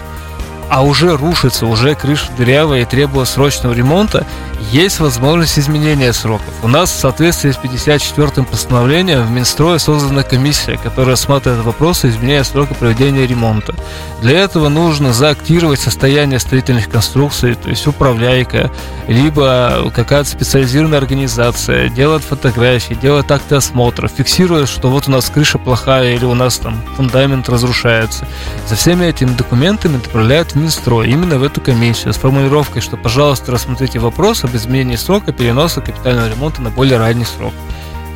а 0.69 0.83
уже 0.83 1.17
рушится, 1.17 1.67
уже 1.67 1.95
крыша 1.95 2.27
дырявая 2.37 2.83
и 2.83 2.85
требует 2.85 3.29
срочного 3.29 3.73
ремонта, 3.73 4.27
есть 4.73 4.99
возможность 5.01 5.59
изменения 5.59 6.13
сроков. 6.13 6.53
У 6.63 6.69
нас 6.69 6.91
в 6.91 6.99
соответствии 6.99 7.53
с 7.53 7.57
54-м 7.57 8.47
постановлением 8.47 9.25
в 9.25 9.31
Минстрое 9.31 9.79
создана 9.79 10.23
комиссия, 10.23 10.77
которая 10.77 11.11
рассматривает 11.11 11.63
вопросы 11.63 12.09
изменения 12.09 12.43
срока 12.43 12.75
проведения 12.75 13.27
ремонта. 13.27 13.75
Для 14.23 14.41
этого 14.41 14.69
нужно 14.69 15.13
заактировать 15.13 15.79
состояние 15.79 16.41
строительных 16.41 16.89
конструкций, 16.89 17.55
то 17.55 17.69
есть 17.69 17.87
управляйка, 17.87 18.73
либо 19.07 19.93
какая-то 19.95 20.29
специализированная 20.29 20.99
организация, 20.99 21.89
делать 21.89 22.25
фотографии, 22.25 22.95
делать 22.95 23.31
акты 23.31 23.55
осмотра, 23.55 24.09
фиксируя, 24.09 24.67
что 24.67 24.89
вот 24.89 25.07
у 25.07 25.13
нас 25.13 25.31
крыша 25.31 25.59
плохая 25.59 26.15
или 26.15 26.25
у 26.25 26.35
нас 26.35 26.59
там 26.59 26.83
фундамент 26.97 27.49
разрушается. 27.49 28.27
За 28.69 28.75
всеми 28.75 29.05
этими 29.05 29.31
документами 29.37 29.99
отправляют 29.99 30.56
Минстрой, 30.57 31.11
именно 31.11 31.39
в 31.39 31.43
эту 31.43 31.61
комиссию, 31.61 32.15
с 32.15 32.17
формулировкой, 32.17 32.81
что, 32.81 32.97
пожалуйста, 32.97 33.53
рассмотрите 33.53 33.99
вопрос 33.99 34.43
об 34.43 34.57
изменении 34.57 34.97
срока 34.97 35.31
переноса 35.31 35.83
капитального 35.83 36.29
ремонта 36.29 36.63
на 36.63 36.71
более 36.71 36.99
ранний 36.99 37.27
срок. 37.27 37.53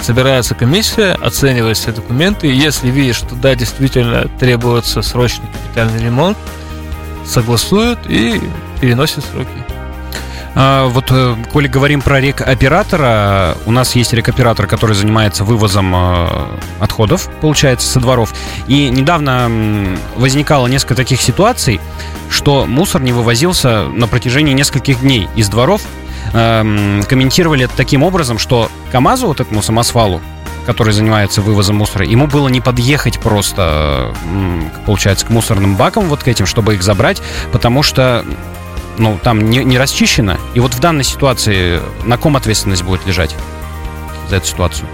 Собирается 0.00 0.54
комиссия, 0.54 1.12
оценивает 1.12 1.76
все 1.76 1.92
документы, 1.92 2.48
и 2.48 2.56
если 2.56 2.88
видит, 2.88 3.16
что 3.16 3.34
да, 3.34 3.54
действительно 3.54 4.26
требуется 4.38 5.02
срочный 5.02 5.48
капитальный 5.52 6.02
ремонт, 6.02 6.38
согласуют 7.26 7.98
и 8.08 8.40
переносят 8.80 9.22
сроки. 9.26 9.79
А, 10.54 10.86
вот, 10.88 11.06
э, 11.10 11.36
коли 11.52 11.68
говорим 11.68 12.02
про 12.02 12.20
рек-оператора, 12.20 13.56
у 13.66 13.70
нас 13.70 13.94
есть 13.94 14.12
рек-оператор, 14.12 14.66
который 14.66 14.96
занимается 14.96 15.44
вывозом 15.44 15.94
э, 15.94 16.58
отходов, 16.80 17.28
получается, 17.40 17.88
со 17.88 18.00
дворов. 18.00 18.34
И 18.66 18.88
недавно 18.88 19.50
возникало 20.16 20.66
несколько 20.66 20.94
таких 20.96 21.20
ситуаций, 21.20 21.80
что 22.28 22.66
мусор 22.66 23.02
не 23.02 23.12
вывозился 23.12 23.84
на 23.84 24.08
протяжении 24.08 24.52
нескольких 24.52 25.00
дней 25.00 25.28
из 25.36 25.48
дворов. 25.48 25.82
Эм, 26.32 27.02
комментировали 27.08 27.64
это 27.64 27.76
таким 27.76 28.02
образом, 28.02 28.38
что 28.38 28.70
КАМАЗу, 28.92 29.28
вот 29.28 29.40
этому 29.40 29.62
самосвалу, 29.62 30.20
который 30.66 30.92
занимается 30.92 31.42
вывозом 31.42 31.76
мусора, 31.76 32.04
ему 32.04 32.26
было 32.26 32.48
не 32.48 32.60
подъехать 32.60 33.18
просто, 33.18 34.14
получается, 34.86 35.26
к 35.26 35.30
мусорным 35.30 35.76
бакам 35.76 36.04
вот 36.04 36.22
к 36.22 36.28
этим, 36.28 36.46
чтобы 36.46 36.74
их 36.74 36.82
забрать, 36.82 37.22
потому 37.52 37.82
что 37.82 38.24
ну, 39.00 39.18
там 39.22 39.50
не, 39.50 39.64
не 39.64 39.78
расчищено. 39.78 40.36
И 40.54 40.60
вот 40.60 40.74
в 40.74 40.80
данной 40.80 41.04
ситуации 41.04 41.80
на 42.04 42.16
ком 42.18 42.36
ответственность 42.36 42.84
будет 42.84 43.04
лежать 43.06 43.34
за 44.28 44.36
эту 44.36 44.46
ситуацию? 44.46 44.88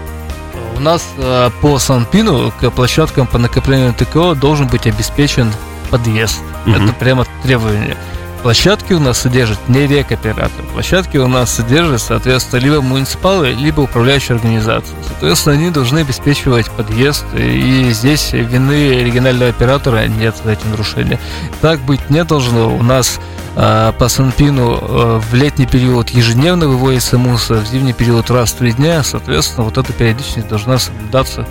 У 0.75 0.79
нас 0.79 1.07
э, 1.17 1.49
по 1.61 1.77
Санпину 1.79 2.51
к 2.59 2.69
площадкам 2.71 3.27
по 3.27 3.37
накоплению 3.37 3.93
ТКО 3.93 4.35
должен 4.35 4.67
быть 4.67 4.87
обеспечен 4.87 5.51
подъезд. 5.89 6.39
Угу. 6.65 6.75
Это 6.75 6.93
прямо 6.93 7.25
требование. 7.43 7.97
Площадки 8.43 8.93
у 8.93 8.99
нас 8.99 9.17
содержат 9.17 9.57
не 9.67 9.87
рекоператор. 9.87 10.63
Площадки 10.71 11.17
у 11.17 11.27
нас 11.27 11.53
содержат, 11.53 12.01
соответственно, 12.01 12.59
либо 12.61 12.81
муниципалы, 12.81 13.49
либо 13.49 13.81
управляющие 13.81 14.35
организации. 14.35 14.95
Соответственно, 15.07 15.55
они 15.55 15.69
должны 15.71 15.99
обеспечивать 15.99 16.69
подъезд, 16.71 17.25
и 17.33 17.89
здесь 17.91 18.31
вины 18.33 19.03
регионального 19.03 19.49
оператора 19.49 20.07
нет 20.07 20.35
за 20.43 20.51
эти 20.51 20.65
нарушения. 20.67 21.19
Так 21.61 21.79
быть 21.81 22.09
не 22.09 22.23
должно. 22.23 22.73
У 22.73 22.83
нас 22.83 23.19
по 23.57 24.07
Санпину 24.07 24.77
э, 24.79 25.19
в 25.19 25.33
летний 25.33 25.65
период 25.65 26.11
ежедневно 26.11 26.67
выводится 26.67 27.17
мусор, 27.17 27.57
в 27.57 27.67
зимний 27.67 27.93
период 27.93 28.29
раз 28.29 28.51
в 28.51 28.57
три 28.57 28.71
дня, 28.71 29.01
соответственно, 29.03 29.63
вот 29.63 29.79
эта 29.79 29.93
периодичность 29.93 30.47
должна 30.47 30.77
соблюдаться. 30.77 31.47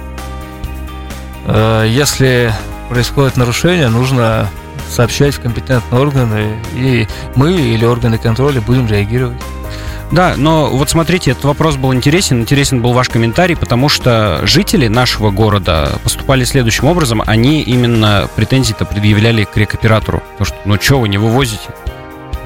Э, 1.47 1.85
если 1.89 2.53
происходит 2.89 3.37
нарушение, 3.37 3.89
нужно 3.89 4.49
сообщать 4.89 5.35
в 5.35 5.41
компетентные 5.41 6.01
органы, 6.01 6.63
и 6.75 7.09
мы 7.35 7.53
или 7.53 7.85
органы 7.85 8.19
контроля 8.19 8.61
будем 8.61 8.87
реагировать. 8.87 9.43
Да, 10.13 10.35
но 10.37 10.69
вот 10.69 10.89
смотрите, 10.89 11.33
этот 11.33 11.45
вопрос 11.45 11.77
был 11.77 11.93
интересен. 11.93 12.43
Интересен 12.43 12.81
был 12.81 12.93
ваш 12.93 13.09
комментарий, 13.09 13.57
потому 13.57 13.89
что 13.89 14.41
жители 14.45 14.87
нашего 14.87 15.33
города 15.33 15.99
поступали 16.05 16.45
следующим 16.45 16.85
образом. 16.85 17.23
Они 17.27 17.63
именно 17.63 18.29
претензии-то 18.37 18.85
предъявляли 18.85 19.43
к 19.43 19.57
рекоператору. 19.57 20.23
То, 20.39 20.45
что, 20.45 20.57
ну 20.65 20.81
что 20.81 21.01
вы 21.01 21.09
не 21.09 21.19
вывозите? 21.19 21.71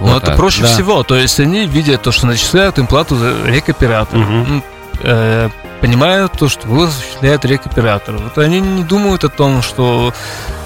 Ну, 0.01 0.15
вот, 0.15 0.23
это 0.23 0.33
а, 0.33 0.37
проще 0.37 0.63
да. 0.63 0.69
всего. 0.69 1.03
То 1.03 1.17
есть 1.17 1.39
они 1.41 1.67
видят 1.67 2.03
то, 2.03 2.13
что 2.13 2.27
начисляют 2.27 2.79
им 2.79 2.87
плату 2.87 3.17
за 3.17 3.35
рекоператор. 3.45 4.19
Угу. 4.19 4.63
Э, 5.03 5.49
понимают 5.81 6.33
то, 6.33 6.49
что 6.49 6.69
его 6.69 6.85
осуществляет 6.85 7.45
рекоператор. 7.45 8.17
Вот 8.17 8.39
они 8.39 8.61
не 8.61 8.85
думают 8.85 9.25
о 9.25 9.29
том, 9.29 9.63
что 9.63 10.13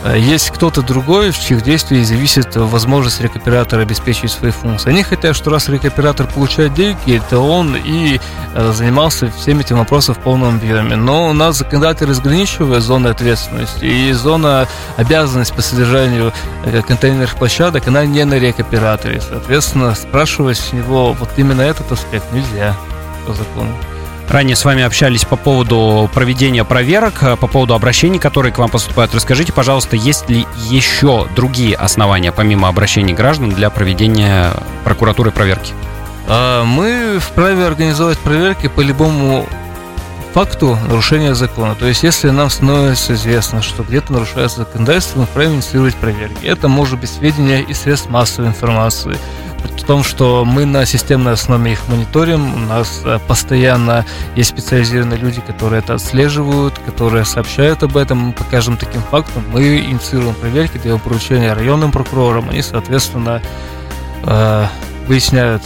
э, 0.04 0.18
есть 0.18 0.50
кто-то 0.50 0.82
другой, 0.82 1.30
в 1.30 1.38
чьих 1.38 1.62
действиях 1.62 2.06
зависит 2.06 2.56
возможность 2.56 3.20
рекоператора 3.20 3.82
обеспечить 3.82 4.30
свои 4.32 4.50
функции. 4.50 4.90
Они 4.90 5.02
хотят, 5.02 5.36
что 5.36 5.50
раз 5.50 5.68
рекоператор 5.68 6.26
получает 6.26 6.74
деньги, 6.74 7.22
то 7.30 7.40
он 7.40 7.76
и 7.76 8.20
э, 8.54 8.72
занимался 8.72 9.30
всеми 9.30 9.62
этими 9.62 9.78
вопросами 9.78 10.16
в 10.16 10.18
полном 10.18 10.56
объеме. 10.56 10.96
Но 10.96 11.28
у 11.28 11.32
нас 11.32 11.58
законодатель 11.58 12.06
разграничивает 12.06 12.82
зоны 12.82 13.08
ответственности, 13.08 13.84
и 13.84 14.12
зона 14.12 14.66
обязанности 14.96 15.54
по 15.54 15.62
содержанию 15.62 16.32
э, 16.64 16.82
контейнерных 16.82 17.36
площадок, 17.36 17.86
она 17.88 18.04
не 18.04 18.24
на 18.24 18.38
рекоператоре. 18.38 19.20
Соответственно, 19.20 19.94
спрашивать 19.94 20.58
с 20.58 20.72
него 20.72 21.12
вот 21.12 21.30
именно 21.36 21.62
этот 21.62 21.90
аспект 21.92 22.32
нельзя 22.32 22.76
по 23.26 23.32
закону. 23.32 23.74
Ранее 24.28 24.56
с 24.56 24.64
вами 24.64 24.82
общались 24.82 25.24
по 25.24 25.36
поводу 25.36 26.10
проведения 26.12 26.64
проверок, 26.64 27.22
э, 27.22 27.36
по 27.36 27.46
поводу 27.46 27.74
обращений, 27.74 28.18
которые 28.18 28.52
к 28.52 28.58
вам 28.58 28.70
поступают. 28.70 29.14
Расскажите, 29.14 29.52
пожалуйста, 29.52 29.96
есть 29.96 30.28
ли 30.28 30.46
еще 30.70 31.28
другие 31.36 31.76
основания, 31.76 32.32
помимо 32.32 32.68
обращений 32.68 33.14
граждан, 33.14 33.50
для 33.50 33.70
проведения 33.70 34.50
прокуратуры 34.82 35.30
проверки? 35.30 35.72
А, 36.26 36.64
мы 36.64 37.18
вправе 37.20 37.66
организовать 37.66 38.18
проверки 38.18 38.68
по 38.68 38.80
любому 38.80 39.46
факту 40.32 40.76
нарушения 40.88 41.34
закона. 41.34 41.76
То 41.76 41.86
есть, 41.86 42.02
если 42.02 42.30
нам 42.30 42.50
становится 42.50 43.14
известно, 43.14 43.62
что 43.62 43.84
где-то 43.84 44.12
нарушается 44.12 44.60
законодательство, 44.60 45.20
мы 45.20 45.26
вправе 45.26 45.54
инициировать 45.54 45.94
проверки. 45.94 46.44
Это 46.44 46.66
может 46.66 46.98
быть 46.98 47.10
сведения 47.10 47.60
из 47.60 47.82
средств 47.82 48.08
массовой 48.10 48.48
информации, 48.48 49.16
в 49.70 49.84
том, 49.84 50.02
что 50.02 50.44
мы 50.44 50.64
на 50.64 50.86
системной 50.86 51.32
основе 51.32 51.72
их 51.72 51.88
мониторим. 51.88 52.54
У 52.54 52.58
нас 52.58 53.02
э, 53.04 53.18
постоянно 53.26 54.04
есть 54.36 54.50
специализированные 54.50 55.18
люди, 55.18 55.40
которые 55.40 55.80
это 55.80 55.94
отслеживают, 55.94 56.78
которые 56.86 57.24
сообщают 57.24 57.82
об 57.82 57.96
этом. 57.96 58.32
По 58.32 58.44
каждым 58.44 58.76
таким 58.76 59.02
фактам 59.02 59.44
мы 59.52 59.78
инициируем 59.78 60.34
проверки, 60.34 60.78
даем 60.78 61.00
поручения 61.00 61.52
районным 61.52 61.92
прокурорам. 61.92 62.48
Они, 62.50 62.62
соответственно, 62.62 63.42
э, 64.24 64.66
выясняют 65.06 65.62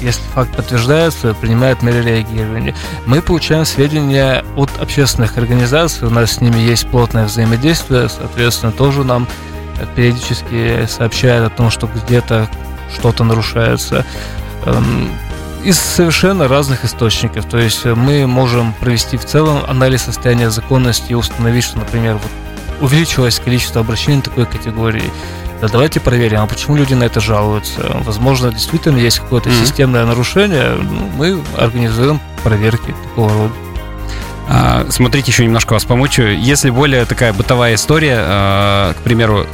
если 0.00 0.22
факт 0.34 0.54
подтверждается, 0.54 1.34
принимают 1.34 1.82
меры 1.82 2.02
реагирования. 2.02 2.74
Мы 3.06 3.22
получаем 3.22 3.64
сведения 3.64 4.44
от 4.54 4.70
общественных 4.78 5.38
организаций, 5.38 6.06
у 6.06 6.10
нас 6.10 6.32
с 6.32 6.40
ними 6.42 6.58
есть 6.58 6.88
плотное 6.90 7.24
взаимодействие, 7.24 8.08
соответственно, 8.10 8.72
тоже 8.72 9.02
нам 9.02 9.26
периодически 9.96 10.86
сообщают 10.86 11.52
о 11.52 11.56
том, 11.56 11.70
что 11.70 11.86
где-то 11.86 12.48
что-то 12.92 13.24
нарушается 13.24 14.04
эм, 14.66 15.10
из 15.64 15.78
совершенно 15.78 16.48
разных 16.48 16.84
источников. 16.84 17.46
То 17.46 17.58
есть 17.58 17.84
э, 17.84 17.94
мы 17.94 18.26
можем 18.26 18.74
провести 18.74 19.16
в 19.16 19.24
целом 19.24 19.62
анализ 19.66 20.02
состояния 20.02 20.50
законности 20.50 21.12
и 21.12 21.14
установить, 21.14 21.64
что, 21.64 21.78
например, 21.78 22.14
вот 22.14 22.30
увеличилось 22.80 23.38
количество 23.38 23.80
обращений 23.80 24.22
такой 24.22 24.46
категории. 24.46 25.10
Да 25.60 25.68
давайте 25.68 26.00
проверим, 26.00 26.40
а 26.40 26.46
почему 26.46 26.76
люди 26.76 26.94
на 26.94 27.04
это 27.04 27.20
жалуются? 27.20 27.80
Возможно, 28.04 28.52
действительно 28.52 28.98
есть 28.98 29.20
какое-то 29.20 29.48
mm-hmm. 29.48 29.60
системное 29.60 30.04
нарушение. 30.04 30.76
Ну, 30.78 31.10
мы 31.16 31.40
организуем 31.56 32.20
проверки 32.42 32.94
такого 33.04 33.32
рода. 33.32 33.54
А, 34.46 34.86
смотрите, 34.90 35.30
еще 35.30 35.44
немножко 35.44 35.72
вас 35.72 35.84
помучу. 35.84 36.22
Если 36.22 36.68
более 36.70 37.06
такая 37.06 37.32
бытовая 37.32 37.76
история, 37.76 38.16
а, 38.18 38.92
к 38.92 38.98
примеру, 38.98 39.46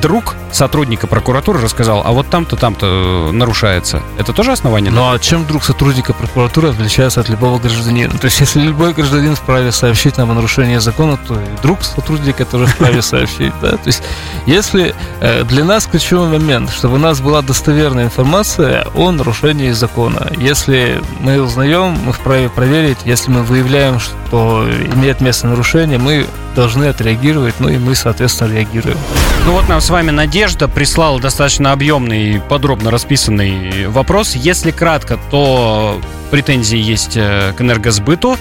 друг 0.00 0.36
сотрудника 0.52 1.06
прокуратуры 1.06 1.60
рассказал, 1.60 2.02
а 2.04 2.12
вот 2.12 2.28
там-то, 2.28 2.56
там-то 2.56 3.28
э, 3.28 3.32
нарушается. 3.32 4.02
Это 4.18 4.32
тоже 4.32 4.52
основание? 4.52 4.90
Ну 4.90 5.10
а 5.10 5.18
чем 5.18 5.44
друг 5.46 5.64
сотрудника 5.64 6.12
прокуратуры 6.12 6.70
отличается 6.70 7.20
от 7.20 7.28
любого 7.28 7.58
гражданина? 7.58 8.16
То 8.18 8.26
есть, 8.26 8.40
если 8.40 8.60
любой 8.60 8.92
гражданин 8.92 9.34
вправе 9.34 9.72
сообщить 9.72 10.16
нам 10.16 10.30
о 10.30 10.34
нарушении 10.34 10.78
закона, 10.78 11.18
то 11.28 11.34
и 11.34 11.62
друг 11.62 11.82
сотрудника 11.82 12.44
тоже 12.44 12.66
вправе 12.66 13.02
сообщить. 13.02 13.52
Да? 13.60 13.72
То 13.72 13.86
есть, 13.86 14.02
если 14.46 14.94
э, 15.20 15.44
для 15.44 15.64
нас 15.64 15.86
ключевой 15.86 16.28
момент, 16.28 16.70
чтобы 16.70 16.94
у 16.94 16.98
нас 16.98 17.20
была 17.20 17.42
достоверная 17.42 18.04
информация 18.04 18.86
о 18.94 19.10
нарушении 19.10 19.70
закона. 19.70 20.30
Если 20.36 21.02
мы 21.20 21.40
узнаем, 21.40 21.96
мы 22.04 22.12
вправе 22.12 22.48
проверить. 22.48 22.98
Если 23.04 23.30
мы 23.30 23.42
выявляем, 23.42 24.00
что 24.00 24.66
имеет 24.94 25.20
место 25.20 25.46
нарушение, 25.46 25.98
мы 25.98 26.26
должны 26.58 26.86
отреагировать, 26.86 27.54
ну 27.60 27.68
и 27.68 27.78
мы, 27.78 27.94
соответственно, 27.94 28.52
реагируем. 28.52 28.98
Ну 29.46 29.52
вот 29.52 29.68
нам 29.68 29.80
с 29.80 29.90
вами 29.90 30.10
Надежда 30.10 30.66
прислала 30.66 31.20
достаточно 31.20 31.70
объемный 31.70 32.42
подробно 32.48 32.90
расписанный 32.90 33.86
вопрос. 33.86 34.34
Если 34.34 34.72
кратко, 34.72 35.20
то 35.30 36.00
претензии 36.32 36.76
есть 36.76 37.16
э, 37.16 37.52
к 37.56 37.60
энергосбыту. 37.60 38.36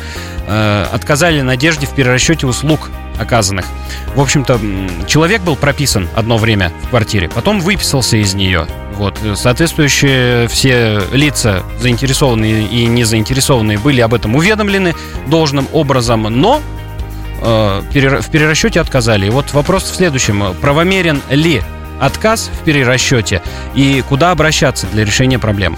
Э, 0.47 0.87
отказали 0.91 1.41
Надежде 1.41 1.85
в 1.85 1.91
перерасчете 1.91 2.47
услуг 2.47 2.89
оказанных. 3.19 3.67
В 4.15 4.19
общем-то, 4.19 4.59
человек 5.05 5.43
был 5.43 5.55
прописан 5.55 6.09
одно 6.15 6.37
время 6.37 6.71
в 6.85 6.89
квартире, 6.89 7.29
потом 7.29 7.59
выписался 7.59 8.17
из 8.17 8.33
нее. 8.33 8.65
Вот, 8.95 9.15
соответствующие 9.35 10.47
все 10.47 11.03
лица, 11.11 11.61
заинтересованные 11.79 12.65
и 12.65 12.87
не 12.87 13.03
заинтересованные, 13.03 13.77
были 13.77 14.01
об 14.01 14.15
этом 14.15 14.35
уведомлены 14.35 14.95
должным 15.27 15.67
образом, 15.71 16.23
но 16.23 16.63
Э, 16.63 16.76
в 17.41 18.29
перерасчете 18.31 18.79
отказали. 18.81 19.27
И 19.27 19.29
вот 19.29 19.53
вопрос 19.53 19.83
в 19.83 19.95
следующем. 19.95 20.55
Правомерен 20.61 21.21
ли 21.29 21.61
отказ 21.99 22.49
в 22.53 22.63
перерасчете 22.63 23.41
и 23.75 24.03
куда 24.07 24.31
обращаться 24.31 24.87
для 24.87 25.05
решения 25.05 25.39
проблем? 25.39 25.77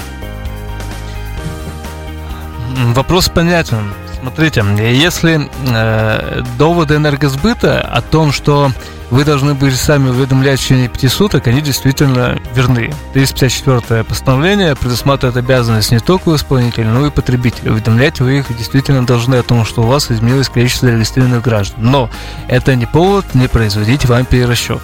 Вопрос 2.93 3.29
понятен. 3.29 3.93
Смотрите, 4.21 4.63
если 4.77 5.49
э, 5.67 6.41
доводы 6.57 6.95
энергосбыта 6.95 7.81
о 7.81 8.01
том, 8.01 8.31
что 8.31 8.71
вы 9.11 9.25
должны 9.25 9.53
были 9.53 9.71
сами 9.71 10.09
уведомлять 10.09 10.59
в 10.59 10.63
течение 10.63 10.89
пяти 10.89 11.07
суток, 11.07 11.47
они 11.47 11.61
действительно 11.61 12.37
верны. 12.53 12.93
354 13.13 14.03
постановление 14.03 14.75
предусматривает 14.75 15.37
обязанность 15.37 15.91
не 15.91 15.99
только 15.99 16.29
у 16.29 16.35
исполнителя, 16.35 16.87
но 16.89 17.07
и 17.07 17.09
потребителя. 17.09 17.71
Уведомлять 17.71 18.19
вы 18.19 18.39
их 18.39 18.55
действительно 18.55 19.05
должны 19.05 19.35
о 19.35 19.43
том, 19.43 19.65
что 19.65 19.81
у 19.81 19.87
вас 19.87 20.11
изменилось 20.11 20.49
количество 20.49 20.89
зарегистрированных 20.89 21.41
граждан. 21.41 21.77
Но 21.79 22.09
это 22.47 22.75
не 22.75 22.85
повод 22.85 23.25
не 23.33 23.47
производить 23.47 24.05
вам 24.05 24.25
перерасчет. 24.25 24.81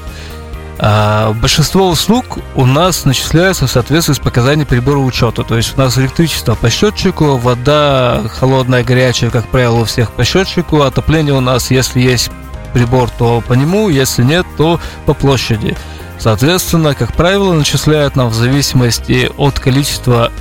А, 0.78 1.34
большинство 1.34 1.90
услуг 1.90 2.40
у 2.56 2.66
нас 2.66 3.06
начисляются 3.06 3.68
в 3.68 3.72
соответствии 3.72 4.14
с 4.14 4.20
показаниями 4.20 4.66
прибора 4.66 5.00
учета. 5.00 5.44
То 5.44 5.56
есть 5.58 5.78
у 5.78 5.82
нас 5.82 5.98
электричество 5.98 6.56
по 6.56 6.70
счетчику, 6.70 7.38
вода 7.38 8.24
холодная, 8.40 8.84
горячая, 8.84 9.30
как 9.30 9.48
правило, 9.48 9.82
у 9.82 9.86
всех 9.86 10.12
по 10.12 10.24
счетчику. 10.24 10.82
Отопление 10.82 11.34
у 11.34 11.40
нас, 11.40 11.72
если 11.72 12.02
есть 12.02 12.30
прибор, 12.74 13.10
то 13.10 13.42
по 13.48 13.54
нему, 13.54 13.90
если 13.90 14.24
нет, 14.24 14.46
то 14.58 14.80
по 15.06 15.14
площади. 15.14 15.78
Соответственно, 16.20 16.94
как 16.94 17.14
правило, 17.14 17.54
начисляют 17.54 18.16
нам 18.16 18.30
в 18.30 18.34
зависимости 18.34 19.32
от 19.38 19.60
количества 19.60 20.32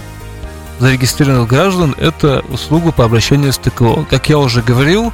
зарегистрированных 0.81 1.49
граждан 1.49 1.95
это 1.99 2.45
услугу 2.49 2.93
по 2.93 3.05
обращению 3.05 3.53
с 3.53 3.59
ТКО. 3.59 4.05
Как 4.11 4.29
я 4.29 4.39
уже 4.39 4.63
говорил, 4.63 5.13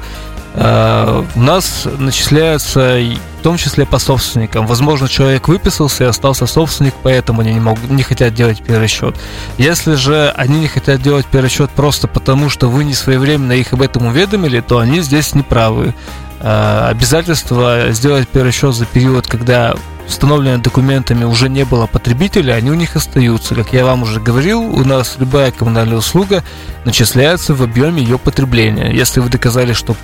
у 0.53 1.39
нас 1.39 1.87
начисляются 1.97 2.99
в 3.41 3.43
том 3.43 3.57
числе 3.57 3.87
по 3.87 3.97
собственникам. 3.97 4.67
Возможно, 4.67 5.09
человек 5.09 5.47
выписался 5.47 6.03
и 6.03 6.07
остался 6.07 6.45
собственник, 6.45 6.93
поэтому 7.01 7.41
они 7.41 7.53
не, 7.53 7.59
могут, 7.59 7.89
не 7.89 8.03
хотят 8.03 8.35
делать 8.35 8.61
перерасчет. 8.61 9.15
Если 9.57 9.95
же 9.95 10.29
они 10.37 10.59
не 10.59 10.67
хотят 10.67 11.01
делать 11.01 11.25
перерасчет 11.25 11.71
просто 11.71 12.07
потому, 12.07 12.49
что 12.49 12.69
вы 12.69 12.83
не 12.83 12.93
своевременно 12.93 13.53
их 13.53 13.73
об 13.73 13.81
этом 13.81 14.05
уведомили, 14.05 14.59
то 14.59 14.77
они 14.77 15.01
здесь 15.01 15.33
неправы. 15.33 15.95
Э, 16.41 16.89
обязательство 16.89 17.87
сделать 17.89 18.27
перерасчет 18.27 18.75
за 18.75 18.85
период, 18.85 19.25
когда 19.25 19.73
установленными 20.07 20.61
документами 20.61 21.23
уже 21.23 21.49
не 21.49 21.65
было 21.65 21.87
потребителя, 21.87 22.53
они 22.53 22.69
у 22.69 22.75
них 22.75 22.95
остаются. 22.95 23.55
Как 23.55 23.73
я 23.73 23.85
вам 23.85 24.03
уже 24.03 24.19
говорил, 24.19 24.61
у 24.61 24.83
нас 24.83 25.15
любая 25.17 25.51
коммунальная 25.51 25.97
услуга 25.97 26.43
начисляется 26.85 27.55
в 27.55 27.63
объеме 27.63 28.03
ее 28.03 28.19
потребления. 28.19 28.91
Если 28.91 29.19
вы 29.19 29.29
доказали, 29.29 29.73
что 29.73 29.95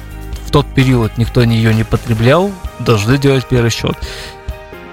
в 0.48 0.52
тот 0.52 0.66
период 0.66 1.18
никто 1.18 1.42
ее 1.42 1.74
не 1.74 1.84
потреблял, 1.84 2.52
должны 2.80 3.18
делать 3.18 3.46
перерасчет. 3.46 3.98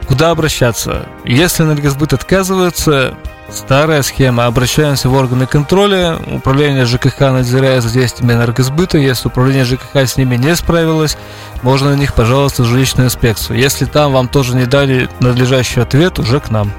Куда 0.07 0.31
обращаться? 0.31 1.07
Если 1.25 1.63
энергосбыт 1.63 2.13
отказывается, 2.13 3.15
Старая 3.51 4.03
схема. 4.03 4.47
Обращаемся 4.47 5.09
в 5.09 5.15
органы 5.15 5.47
контроля. 5.47 6.19
Управление 6.33 6.87
ЖКХ 6.87 7.21
надзирает 7.21 7.83
за 7.83 7.93
действиями 7.93 8.33
энергосбыта. 8.33 8.99
Если 8.99 9.29
управление 9.29 9.65
ЖКХ 9.65 9.97
с 9.97 10.17
ними 10.17 10.37
не 10.37 10.57
справилось, 10.57 11.17
можно 11.63 11.91
на 11.91 11.95
них 11.95 12.15
пожаловаться 12.15 12.63
в 12.63 12.67
жилищную 12.67 13.07
инспекцию. 13.07 13.59
Если 13.59 13.85
там 13.85 14.13
вам 14.13 14.29
тоже 14.29 14.57
не 14.57 14.65
дали 14.65 15.09
надлежащий 15.21 15.81
ответ, 15.81 16.19
уже 16.19 16.41
к 16.41 16.51
нам. 16.51 16.73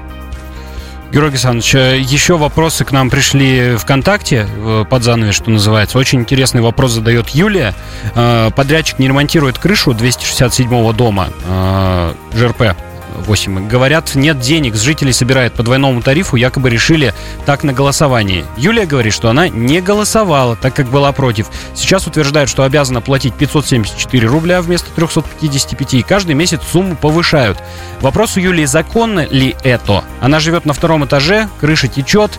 Георгий 1.12 1.34
Александрович, 1.34 1.74
э, 1.74 1.98
еще 1.98 2.36
вопросы 2.36 2.84
к 2.84 2.92
нам 2.92 3.10
пришли 3.10 3.76
ВКонтакте, 3.76 4.46
под 4.90 5.02
занавес, 5.02 5.34
что 5.34 5.50
называется. 5.50 5.98
Очень 5.98 6.20
интересный 6.20 6.60
вопрос 6.60 6.92
задает 6.92 7.28
Юлия. 7.30 7.74
Э, 8.14 8.50
подрядчик 8.54 8.98
не 8.98 9.08
ремонтирует 9.08 9.58
крышу 9.58 9.92
267-го 9.92 10.92
дома 10.92 11.28
э, 11.46 12.14
ЖРП 12.34 12.76
8. 13.16 13.68
Говорят, 13.68 14.14
нет 14.14 14.40
денег, 14.40 14.74
с 14.74 14.80
жителей 14.80 15.12
собирает 15.12 15.54
по 15.54 15.62
двойному 15.62 16.02
тарифу, 16.02 16.36
якобы 16.36 16.70
решили 16.70 17.14
так 17.44 17.64
на 17.64 17.72
голосовании. 17.72 18.44
Юлия 18.56 18.86
говорит, 18.86 19.12
что 19.12 19.28
она 19.28 19.48
не 19.48 19.80
голосовала, 19.80 20.56
так 20.56 20.74
как 20.74 20.86
была 20.86 21.12
против. 21.12 21.48
Сейчас 21.74 22.06
утверждает, 22.06 22.48
что 22.48 22.64
обязана 22.64 23.00
платить 23.00 23.34
574 23.34 24.26
рубля 24.26 24.62
вместо 24.62 24.90
355, 24.90 25.94
и 25.94 26.02
каждый 26.02 26.34
месяц 26.34 26.60
сумму 26.70 26.96
повышают. 26.96 27.58
Вопрос 28.00 28.36
у 28.36 28.40
Юлии, 28.40 28.64
законно 28.64 29.26
ли 29.26 29.56
это? 29.62 30.04
Она 30.20 30.40
живет 30.40 30.64
на 30.66 30.72
втором 30.72 31.04
этаже, 31.04 31.48
крыша 31.60 31.88
течет, 31.88 32.38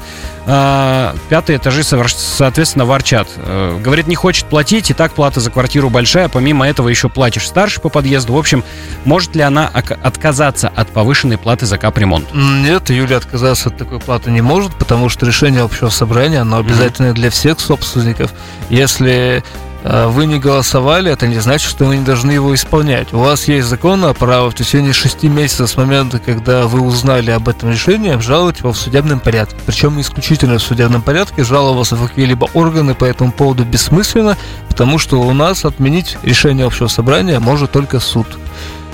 а, 0.50 1.14
пятые 1.28 1.58
этажи, 1.58 1.84
соответственно, 1.84 2.86
ворчат. 2.86 3.28
Э, 3.36 3.78
говорит, 3.84 4.08
не 4.08 4.16
хочет 4.16 4.46
платить, 4.46 4.90
и 4.90 4.94
так 4.94 5.12
плата 5.12 5.42
за 5.42 5.52
квартиру 5.52 5.90
большая, 5.90 6.30
помимо 6.30 6.66
этого 6.66 6.88
еще 6.88 7.10
платишь 7.10 7.46
старше 7.46 7.82
по 7.82 7.90
подъезду. 7.90 8.32
В 8.32 8.38
общем, 8.38 8.64
может 9.04 9.36
ли 9.36 9.42
она 9.42 9.68
отказаться 9.68 10.67
от 10.76 10.90
повышенной 10.90 11.38
платы 11.38 11.66
за 11.66 11.78
капремонт? 11.78 12.28
Нет, 12.34 12.90
Юля 12.90 13.18
отказаться 13.18 13.70
от 13.70 13.78
такой 13.78 14.00
платы 14.00 14.32
не 14.32 14.42
может, 14.42 14.74
потому 14.76 15.10
что 15.10 15.26
решение 15.26 15.62
общего 15.62 15.90
собрания, 15.90 16.42
оно 16.42 16.58
обязательно 16.58 17.08
mm-hmm. 17.08 17.14
для 17.14 17.30
всех 17.30 17.60
собственников. 17.60 18.34
Если 18.70 19.44
а, 19.90 20.10
вы 20.10 20.26
не 20.26 20.38
голосовали, 20.38 21.12
это 21.12 21.28
не 21.28 21.40
значит, 21.40 21.70
что 21.70 21.86
вы 21.86 21.98
не 21.98 22.04
должны 22.04 22.32
его 22.32 22.54
исполнять. 22.54 23.14
У 23.14 23.20
вас 23.20 23.48
есть 23.48 23.68
законное 23.68 24.14
право 24.14 24.52
в 24.52 24.56
течение 24.56 24.92
шести 24.92 25.30
месяцев 25.30 25.70
с 25.70 25.78
момента, 25.78 26.20
когда 26.20 26.68
вы 26.68 26.82
узнали 26.82 27.32
об 27.32 27.48
этом 27.48 27.72
решении, 27.72 28.12
обжаловать 28.12 28.60
его 28.60 28.74
в 28.74 28.78
судебном 28.78 29.22
порядке. 29.22 29.56
Причем 29.66 30.00
исключительно 30.02 30.58
в 30.58 30.64
судебном 30.64 31.02
порядке. 31.02 31.44
Жаловаться 31.44 31.96
в 31.96 32.06
какие-либо 32.06 32.50
органы 32.54 32.96
по 32.96 33.06
этому 33.06 33.32
поводу 33.32 33.64
бессмысленно, 33.64 34.36
потому 34.68 34.98
что 34.98 35.22
у 35.22 35.32
нас 35.34 35.64
отменить 35.64 36.18
решение 36.24 36.66
общего 36.66 36.88
собрания 36.88 37.40
может 37.40 37.72
только 37.72 38.00
суд. 38.02 38.28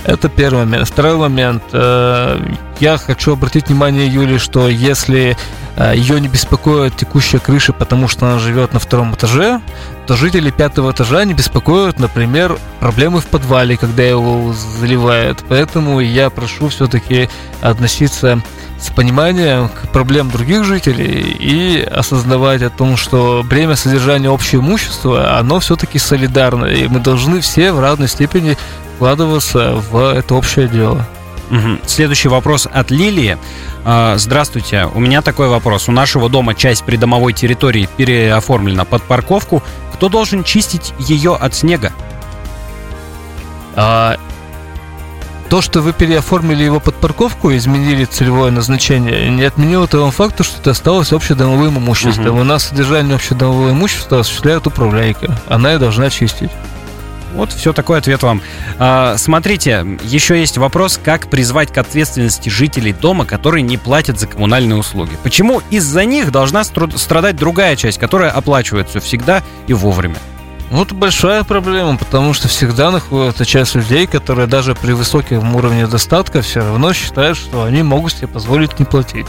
Это 0.06 0.28
первый 0.28 0.66
момент. 0.66 0.88
Второй 0.88 1.16
момент. 1.16 1.64
Э, 1.72 2.38
я 2.80 2.98
хочу 2.98 3.34
обратить 3.34 3.68
внимание 3.70 4.08
Юли, 4.08 4.38
что 4.38 4.68
если 4.68 5.38
э, 5.78 5.94
ее 5.96 6.20
не 6.20 6.28
беспокоит 6.28 6.98
текущая 6.98 7.40
крыша, 7.40 7.72
потому 7.72 8.08
что 8.10 8.28
она 8.28 8.40
живет 8.40 8.74
на 8.74 8.80
втором 8.80 9.16
этаже, 9.16 9.62
то 10.06 10.16
жители 10.18 10.52
пятого 10.52 10.92
этажа 10.92 11.24
не 11.24 11.34
беспокоят, 11.34 12.00
например, 12.00 12.58
проблемы 12.82 13.22
в 13.22 13.28
подвале, 13.28 13.78
когда 13.78 14.04
его 14.04 14.54
заливают. 14.54 15.44
Поэтому 15.48 16.02
я 16.02 16.30
прошу 16.30 16.68
все-таки 16.68 17.30
относиться 17.62 18.42
с 18.84 18.90
пониманием 18.90 19.70
к 19.70 19.88
проблем 19.90 20.30
других 20.30 20.66
жителей 20.66 21.38
и 21.40 21.82
осознавать 21.82 22.62
о 22.64 22.70
том, 22.70 22.98
что 22.98 23.42
бремя 23.48 23.78
содержания 23.78 24.30
общего 24.30 24.60
имущества, 24.60 25.38
оно 25.38 25.62
все-таки 25.62 25.98
солидарное, 26.00 26.74
и 26.74 26.88
мы 26.90 27.00
должны 27.00 27.40
все 27.40 27.72
в 27.72 27.80
равной 27.80 28.10
степени 28.10 28.58
вкладываться 28.96 29.74
в 29.74 30.14
это 30.14 30.36
общее 30.36 30.68
дело. 30.68 31.06
Угу. 31.52 31.80
Следующий 31.86 32.30
вопрос 32.30 32.68
от 32.72 32.90
Лилии. 32.90 33.38
А, 33.86 34.18
здравствуйте, 34.18 34.88
у 34.94 35.00
меня 35.00 35.22
такой 35.22 35.50
вопрос. 35.50 35.88
У 35.90 35.92
нашего 35.92 36.30
дома 36.30 36.56
часть 36.56 36.84
придомовой 36.84 37.34
территории 37.34 37.88
переоформлена 37.98 38.86
под 38.86 39.04
парковку. 39.04 39.62
Кто 39.94 40.10
должен 40.10 40.44
чистить 40.44 40.94
ее 41.00 41.36
от 41.36 41.54
снега? 41.54 41.92
А, 43.76 44.18
то, 45.50 45.62
что 45.62 45.82
вы 45.82 45.94
переоформили 45.94 46.64
его 46.64 46.80
под 46.80 46.96
парковку, 46.96 47.56
изменили 47.56 48.06
целевое 48.06 48.50
назначение, 48.50 49.30
не 49.30 49.44
отменило 49.44 49.88
того 49.88 50.10
факта, 50.10 50.44
что 50.44 50.60
это 50.60 50.72
осталось 50.72 51.14
общедомовым 51.14 51.78
имуществом. 51.78 52.36
Угу. 52.36 52.42
У 52.42 52.44
нас 52.44 52.70
содержание 52.70 53.16
общедомового 53.16 53.70
имущества 53.70 54.22
осуществляет 54.22 54.66
управляйка. 54.66 55.40
Она 55.48 55.76
и 55.76 55.78
должна 55.78 56.10
чистить. 56.10 56.50
Вот 57.34 57.52
все 57.52 57.74
такой 57.74 57.98
ответ 57.98 58.24
вам. 58.24 58.42
А, 58.80 59.16
смотрите, 59.18 59.86
еще 60.04 60.40
есть 60.40 60.58
вопрос, 60.58 61.00
как 61.04 61.30
призвать 61.30 61.74
к 61.74 61.78
ответственности 61.78 62.50
жителей 62.50 62.94
дома, 62.94 63.26
которые 63.26 63.64
не 63.64 63.78
платят 63.78 64.20
за 64.20 64.28
коммунальные 64.28 64.78
услуги. 64.78 65.18
Почему 65.24 65.62
из-за 65.70 66.06
них 66.06 66.32
должна 66.32 66.64
страдать 66.64 67.36
другая 67.36 67.76
часть, 67.76 67.98
которая 67.98 68.32
оплачивается 68.32 69.00
всегда 69.00 69.42
и 69.68 69.74
вовремя? 69.74 70.18
Это 70.72 70.96
большая 70.96 71.44
проблема, 71.44 71.98
потому 71.98 72.34
что 72.34 72.48
всегда 72.48 72.90
находится 72.90 73.46
часть 73.46 73.76
людей, 73.76 74.08
которые 74.08 74.48
даже 74.48 74.74
при 74.74 74.94
высоком 74.94 75.56
уровне 75.56 75.86
достатка 75.86 76.42
все 76.42 76.62
равно 76.62 76.94
считают, 76.94 77.38
что 77.38 77.64
они 77.64 77.84
могут 77.84 78.14
себе 78.14 78.28
позволить 78.28 78.80
не 78.80 78.86
платить. 78.86 79.28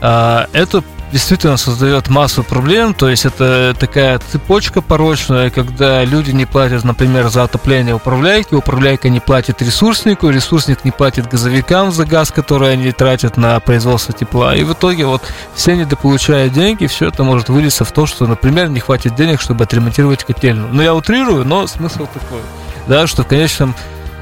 А, 0.00 0.48
это 0.52 0.82
действительно 1.12 1.56
создает 1.56 2.08
массу 2.08 2.42
проблем, 2.42 2.94
то 2.94 3.08
есть 3.08 3.24
это 3.24 3.76
такая 3.78 4.18
цепочка 4.18 4.80
порочная, 4.80 5.50
когда 5.50 6.04
люди 6.04 6.32
не 6.32 6.46
платят, 6.46 6.84
например, 6.84 7.28
за 7.28 7.44
отопление 7.44 7.94
управляйки, 7.94 8.54
управляйка 8.54 9.08
не 9.08 9.20
платит 9.20 9.62
ресурснику, 9.62 10.30
ресурсник 10.30 10.84
не 10.84 10.90
платит 10.90 11.28
газовикам 11.28 11.92
за 11.92 12.04
газ, 12.04 12.30
который 12.30 12.72
они 12.72 12.90
тратят 12.92 13.36
на 13.36 13.58
производство 13.60 14.12
тепла, 14.12 14.56
и 14.56 14.64
в 14.64 14.72
итоге 14.72 15.06
вот 15.06 15.22
все 15.54 15.76
недополучая 15.76 16.48
деньги, 16.48 16.86
все 16.86 17.08
это 17.08 17.22
может 17.22 17.48
вылиться 17.48 17.84
в 17.84 17.92
то, 17.92 18.06
что, 18.06 18.26
например, 18.26 18.68
не 18.68 18.80
хватит 18.80 19.14
денег, 19.14 19.40
чтобы 19.40 19.64
отремонтировать 19.64 20.24
котельную. 20.24 20.68
Ну, 20.72 20.82
я 20.82 20.94
утрирую, 20.94 21.44
но 21.44 21.66
смысл 21.66 22.06
такой, 22.12 22.40
да, 22.88 23.06
что 23.06 23.22
в 23.22 23.26
конечном 23.26 23.74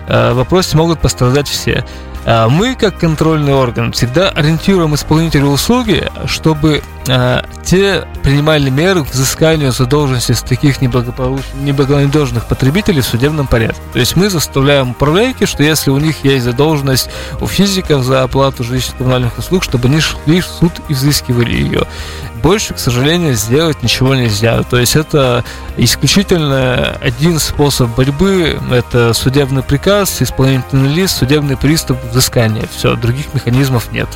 э, 0.07 0.33
вопросе 0.33 0.77
могут 0.77 1.01
пострадать 1.01 1.49
все. 1.49 1.85
А 2.27 2.49
мы, 2.49 2.75
как 2.75 2.99
контрольный 2.99 3.53
орган, 3.53 3.93
всегда 3.93 4.31
ориентируем 4.31 4.95
исполнителя 4.95 5.45
услуги, 5.47 6.11
чтобы 6.27 6.83
те 7.05 8.07
принимали 8.23 8.71
меры 8.71 9.05
к 9.05 9.11
взысканию 9.11 9.73
задолженности 9.73 10.33
с 10.33 10.43
таких 10.43 10.81
неблагонадежных 10.81 12.47
потребителей 12.47 13.03
в 13.03 13.07
судебном 13.07 13.47
порядке. 13.47 13.81
То 13.93 13.99
есть 13.99 14.17
мы 14.17 14.31
заставляем 14.31 14.91
управляйки, 14.91 15.45
что 15.45 15.63
если 15.63 15.91
у 15.91 15.99
них 15.99 16.25
есть 16.25 16.45
задолженность 16.45 17.11
у 17.41 17.47
физиков 17.47 18.05
за 18.05 18.23
оплату 18.23 18.65
жилищных 18.65 18.97
коммунальных 18.97 19.39
услуг, 19.39 19.65
чтобы 19.65 19.89
они 19.89 20.01
шли 20.01 20.41
в 20.41 20.47
суд 20.47 20.73
и 20.89 20.95
взыскивали 20.95 21.53
ее 21.53 21.87
больше, 22.45 22.75
к 22.75 22.79
сожалению, 22.79 23.35
сделать 23.37 23.83
ничего 23.83 24.15
нельзя. 24.15 24.63
То 24.65 24.79
есть 24.79 24.97
это 24.97 25.43
исключительно 25.79 26.95
один 27.01 27.39
способ 27.39 27.89
борьбы, 27.97 28.61
это 28.71 29.15
судебный 29.15 29.63
приказ, 29.63 30.21
исполнительный 30.21 30.91
лист, 30.91 31.17
судебный 31.17 31.57
приступ, 31.57 31.97
взыскание. 32.11 32.69
Все, 32.77 32.97
других 32.97 33.33
механизмов 33.33 33.91
нет. 33.93 34.09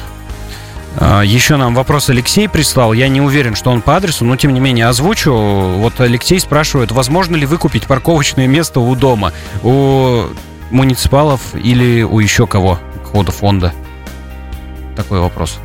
А, 0.96 1.22
Еще 1.22 1.56
нам 1.56 1.74
вопрос 1.74 2.08
Алексей 2.10 2.48
прислал. 2.48 2.92
Я 2.92 3.08
не 3.08 3.20
уверен, 3.20 3.54
что 3.54 3.70
он 3.70 3.82
по 3.82 3.96
адресу, 3.96 4.24
но 4.24 4.36
тем 4.36 4.54
не 4.54 4.60
менее 4.60 4.86
озвучу. 4.86 5.32
Вот 5.32 6.00
Алексей 6.00 6.40
спрашивает, 6.40 6.92
возможно 6.92 7.36
ли 7.36 7.46
выкупить 7.46 7.86
парковочное 7.86 8.46
место 8.46 8.80
у 8.80 8.94
дома, 8.94 9.32
у 9.62 10.24
муниципалов 10.70 11.54
или 11.54 12.02
у 12.02 12.18
еще 12.20 12.46
кого, 12.46 12.78
хода 13.12 13.32
фонда? 13.32 13.72
такой 14.98 15.20
вопрос? 15.20 15.60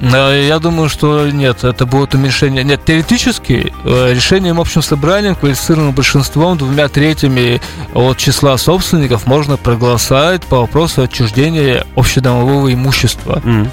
Я 0.00 0.58
думаю, 0.60 0.88
что 0.88 1.28
нет, 1.28 1.64
это 1.64 1.86
будет 1.86 2.14
уменьшение. 2.14 2.62
Нет, 2.62 2.84
теоретически 2.84 3.72
э, 3.84 4.14
решением 4.14 4.60
общим 4.60 4.82
собранием, 4.82 5.34
квалифицированным 5.34 5.92
большинством, 5.92 6.56
двумя 6.56 6.88
третьими 6.88 7.60
от 7.94 8.16
числа 8.16 8.56
собственников 8.58 9.26
можно 9.26 9.56
проголосовать 9.56 10.44
по 10.44 10.60
вопросу 10.60 11.02
отчуждения 11.02 11.84
общедомового 11.96 12.72
имущества. 12.72 13.42
Mm. 13.44 13.68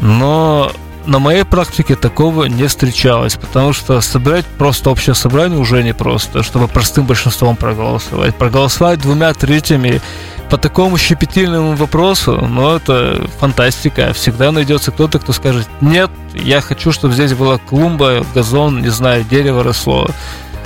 Но 0.00 0.70
на 1.06 1.18
моей 1.18 1.44
практике 1.44 1.96
такого 1.96 2.44
не 2.44 2.66
встречалось, 2.66 3.36
потому 3.36 3.72
что 3.72 4.00
собирать 4.00 4.44
просто 4.58 4.90
общее 4.90 5.14
собрание 5.14 5.58
уже 5.58 5.82
не 5.82 5.94
просто, 5.94 6.42
чтобы 6.42 6.68
простым 6.68 7.06
большинством 7.06 7.56
проголосовать. 7.56 8.34
Проголосовать 8.36 9.00
двумя 9.00 9.32
третьими 9.34 10.00
по 10.50 10.58
такому 10.58 10.98
щепетильному 10.98 11.74
вопросу, 11.74 12.46
ну, 12.48 12.76
это 12.76 13.26
фантастика. 13.40 14.12
Всегда 14.12 14.52
найдется 14.52 14.90
кто-то, 14.90 15.18
кто 15.18 15.32
скажет, 15.32 15.68
нет, 15.80 16.10
я 16.34 16.60
хочу, 16.60 16.92
чтобы 16.92 17.14
здесь 17.14 17.32
была 17.32 17.58
клумба, 17.58 18.24
газон, 18.34 18.82
не 18.82 18.90
знаю, 18.90 19.24
дерево 19.24 19.62
росло. 19.62 20.08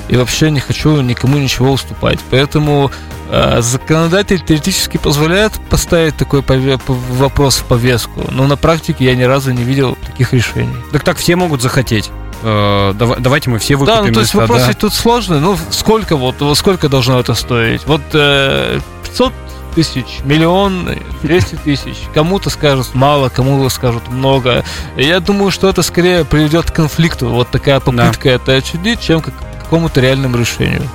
И 0.09 0.17
вообще 0.17 0.51
не 0.51 0.61
хочу 0.61 1.01
никому 1.01 1.39
ничего 1.39 1.73
уступать. 1.73 2.19
Поэтому 2.31 2.91
э, 3.31 3.61
законодатель 3.61 4.41
теоретически 4.41 4.97
позволяет 4.97 5.53
поставить 5.69 6.17
такой 6.17 6.41
пове- 6.41 6.81
вопрос 6.87 7.57
в 7.59 7.65
повестку, 7.65 8.25
но 8.31 8.47
на 8.47 8.57
практике 8.57 9.05
я 9.05 9.15
ни 9.15 9.25
разу 9.25 9.53
не 9.53 9.63
видел 9.63 9.97
таких 10.07 10.33
решений. 10.33 10.77
Так 10.93 11.05
так 11.05 11.19
все 11.19 11.37
могут 11.37 11.63
захотеть. 11.63 12.11
Э, 12.43 12.95
давайте 12.97 13.51
мы 13.51 13.59
все 13.59 13.77
выкупим 13.77 14.03
Да, 14.03 14.07
ну 14.09 14.15
то 14.15 14.21
есть 14.21 14.35
места, 14.35 14.39
вопрос 14.39 14.67
да. 14.67 14.73
тут 14.75 14.95
сложный. 14.95 15.41
Ну, 15.41 15.57
сколько 15.71 16.17
вот, 16.17 16.37
сколько 16.57 16.89
должно 16.89 17.21
это 17.21 17.35
стоить? 17.35 17.85
Вот 17.87 18.03
э, 18.13 18.81
500 19.05 19.33
тысяч, 19.75 20.21
миллион, 20.25 20.89
200 21.23 21.57
тысяч. 21.57 21.97
Кому-то 22.15 22.51
скажут 22.51 22.95
мало, 22.95 23.29
кому-то 23.29 23.69
скажут 23.69 24.09
много. 24.09 24.65
Я 24.97 25.21
думаю, 25.21 25.51
что 25.51 25.69
это 25.69 25.83
скорее 25.83 26.25
приведет 26.25 26.71
к 26.71 26.75
конфликту. 26.75 27.29
Вот 27.29 27.51
такая 27.51 27.79
попытка 27.79 28.25
да. 28.25 28.31
это 28.31 28.55
отчудить, 28.55 29.01
чем 29.01 29.21
к 29.21 29.31
какому-то 29.69 30.01
реальному 30.01 30.39
решению. 30.39 30.89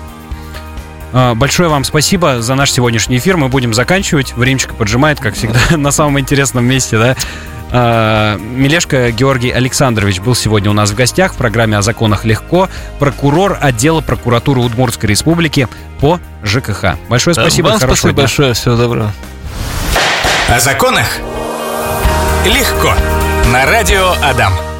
А, 1.14 1.36
большое 1.36 1.70
вам 1.70 1.84
спасибо 1.84 2.42
за 2.42 2.56
наш 2.56 2.72
сегодняшний 2.72 3.18
эфир. 3.18 3.38
Мы 3.38 3.48
будем 3.48 3.74
заканчивать. 3.74 4.34
Времечко 4.34 4.74
поджимает, 4.74 5.20
как 5.20 5.36
всегда, 5.36 5.60
на 5.78 5.92
самом 5.92 6.20
интересном 6.20 6.66
месте, 6.66 6.98
да. 6.98 7.16
А, 7.72 8.38
Милешко 8.38 9.12
Георгий 9.12 9.52
Александрович 9.52 10.20
был 10.20 10.34
сегодня 10.34 10.72
у 10.72 10.74
нас 10.74 10.90
в 10.90 10.96
гостях 10.96 11.34
в 11.34 11.38
программе 11.38 11.78
«О 11.78 11.84
законах 11.84 12.26
легко», 12.26 12.68
прокурор 12.98 13.58
отдела 13.62 14.02
прокуратуры 14.02 14.60
Удмуртской 14.62 15.10
республики 15.10 15.68
по 16.00 16.20
ЖКХ. 16.44 16.96
Большое 17.10 17.36
спасибо. 17.36 17.68
Вам 17.68 17.78
спасибо 17.78 18.14
дня. 18.14 18.24
большое. 18.24 18.54
Всего 18.54 18.76
доброго. 18.76 19.12
О 20.50 20.60
законах 20.60 21.08
легко. 22.46 22.94
На 23.52 23.66
радио 23.66 24.14
Адам. 24.24 24.73